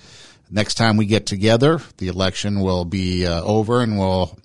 [0.49, 4.37] Next time we get together, the election will be uh, over and we'll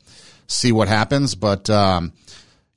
[0.47, 1.35] see what happens.
[1.35, 2.13] But um,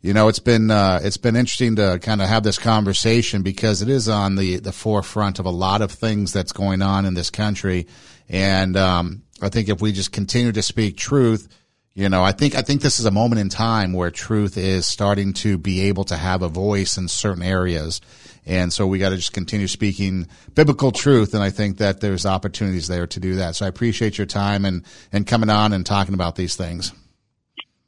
[0.01, 3.81] you know, it's been uh, it's been interesting to kind of have this conversation because
[3.81, 7.13] it is on the the forefront of a lot of things that's going on in
[7.13, 7.87] this country,
[8.29, 11.47] and um, I think if we just continue to speak truth,
[11.95, 14.87] you know, I think I think this is a moment in time where truth is
[14.87, 18.01] starting to be able to have a voice in certain areas,
[18.45, 22.25] and so we got to just continue speaking biblical truth, and I think that there's
[22.25, 23.55] opportunities there to do that.
[23.55, 26.93] So I appreciate your time and and coming on and talking about these things.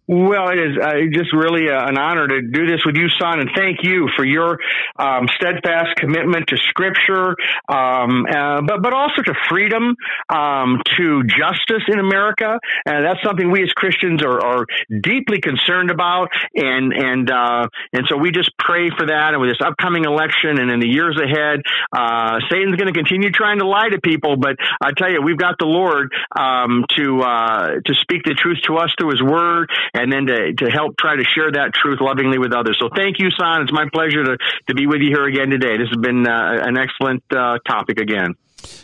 [0.08, 3.40] Well, it is uh, just really uh, an honor to do this with you, Son,
[3.40, 4.60] and thank you for your
[5.00, 7.36] um, steadfast commitment to Scripture,
[7.68, 9.96] um, uh, but but also to freedom,
[10.30, 14.66] um, to justice in America, and that's something we as Christians are, are
[15.02, 19.50] deeply concerned about, and and uh, and so we just pray for that, and with
[19.50, 21.62] this upcoming election, and in the years ahead,
[21.98, 25.40] uh, Satan's going to continue trying to lie to people, but I tell you, we've
[25.40, 29.72] got the Lord um, to uh, to speak the truth to us through His Word
[29.96, 32.78] and then to, to help try to share that truth lovingly with others.
[32.80, 33.64] So thank you, Son.
[33.64, 34.38] It's my pleasure to,
[34.68, 35.78] to be with you here again today.
[35.78, 38.36] This has been uh, an excellent uh, topic again.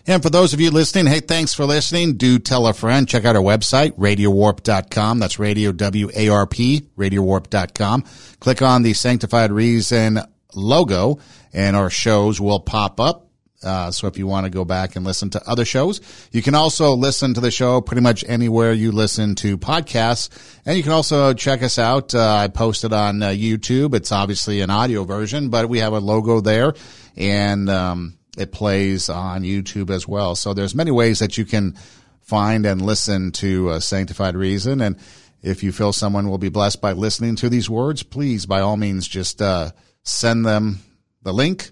[0.08, 2.18] And for those of you listening, hey, thanks for listening.
[2.18, 3.08] Do tell a friend.
[3.08, 5.20] Check out our website, radiowarp.com.
[5.20, 8.04] That's radio W-A-R-P, radiowarp.com.
[8.40, 10.20] Click on the Sanctified Reason
[10.54, 11.20] logo
[11.54, 13.31] and our shows will pop up.
[13.64, 16.02] Uh, so if you want to go back and listen to other shows,
[16.32, 20.30] you can also listen to the show pretty much anywhere you listen to podcasts.
[20.66, 22.16] And you can also check us out.
[22.16, 23.94] Uh, I posted on uh, YouTube.
[23.94, 26.74] It's obviously an audio version, but we have a logo there
[27.16, 30.36] and, um, it plays on YouTube as well.
[30.36, 31.76] So there's many ways that you can
[32.22, 34.80] find and listen to Sanctified Reason.
[34.80, 34.96] And
[35.44, 38.78] if you feel someone will be blessed by listening to these words, please, by all
[38.78, 39.72] means, just, uh,
[40.04, 40.80] send them
[41.24, 41.72] the link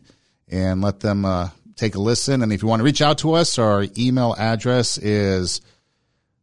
[0.49, 2.41] and let them, uh, take a listen.
[2.41, 5.61] And if you want to reach out to us, our email address is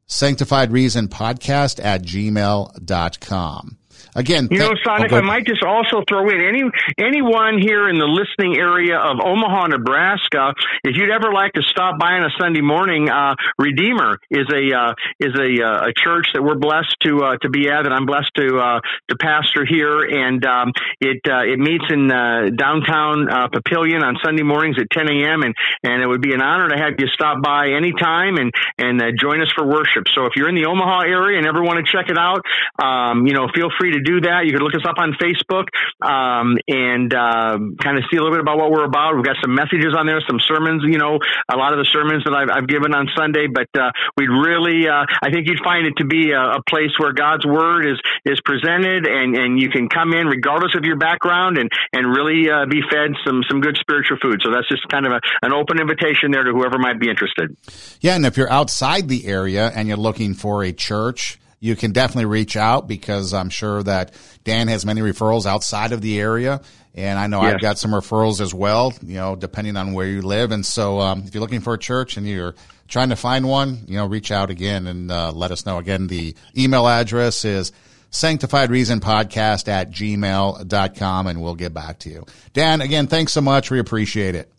[0.09, 3.78] sanctifiedreasonpodcast reason podcast at gmail.com.
[4.17, 6.62] Again, you know, Sonic, I might just also throw in any
[6.97, 10.55] anyone here in the listening area of Omaha, Nebraska.
[10.85, 14.73] If you'd ever like to stop by on a Sunday morning, uh, Redeemer is a
[14.73, 17.93] uh, is a uh, a church that we're blessed to uh, to be at, and
[17.93, 20.01] I'm blessed to uh, to pastor here.
[20.01, 25.43] And um, it uh, it meets in downtown Papillion on Sunday mornings at 10 a.m.
[25.43, 25.55] and
[25.85, 29.43] and it would be an honor to have you stop by anytime and and join
[29.43, 30.09] us for worship.
[30.14, 32.41] So if you're in the Omaha area and ever want to check it out,
[32.81, 34.47] um, you know, feel free to do that.
[34.47, 35.67] You can look us up on Facebook
[35.99, 39.19] um, and uh, kind of see a little bit about what we're about.
[39.19, 40.87] We've got some messages on there, some sermons.
[40.87, 41.19] You know,
[41.51, 43.51] a lot of the sermons that I've, I've given on Sunday.
[43.51, 46.95] But uh, we'd really, uh, I think you'd find it to be a, a, place
[46.99, 50.97] where God's word is is presented, and and you can come in regardless of your
[50.97, 54.41] background and and really uh, be fed some some good spiritual food.
[54.45, 57.57] So that's just kind of a, an open invitation there to whoever might be interested.
[58.01, 61.91] Yeah, and if you're outside the area and you're looking for a church you can
[61.91, 64.14] definitely reach out because I'm sure that
[64.45, 66.61] Dan has many referrals outside of the area.
[66.95, 67.55] And I know yes.
[67.55, 70.53] I've got some referrals as well, you know, depending on where you live.
[70.53, 72.55] And so, um, if you're looking for a church and you're
[72.87, 75.79] trying to find one, you know, reach out again and uh, let us know.
[75.79, 77.73] Again, the email address is
[78.11, 82.25] sanctified reason podcast at gmail.com and we'll get back to you.
[82.53, 83.73] Dan, again, thanks so much.
[83.73, 84.51] We appreciate it.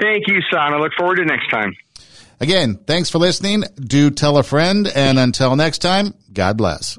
[0.00, 0.74] Thank you, Son.
[0.74, 1.74] I look forward to next time.
[2.42, 3.62] Again, thanks for listening.
[3.76, 4.88] Do tell a friend.
[4.88, 6.90] And until next time, God bless.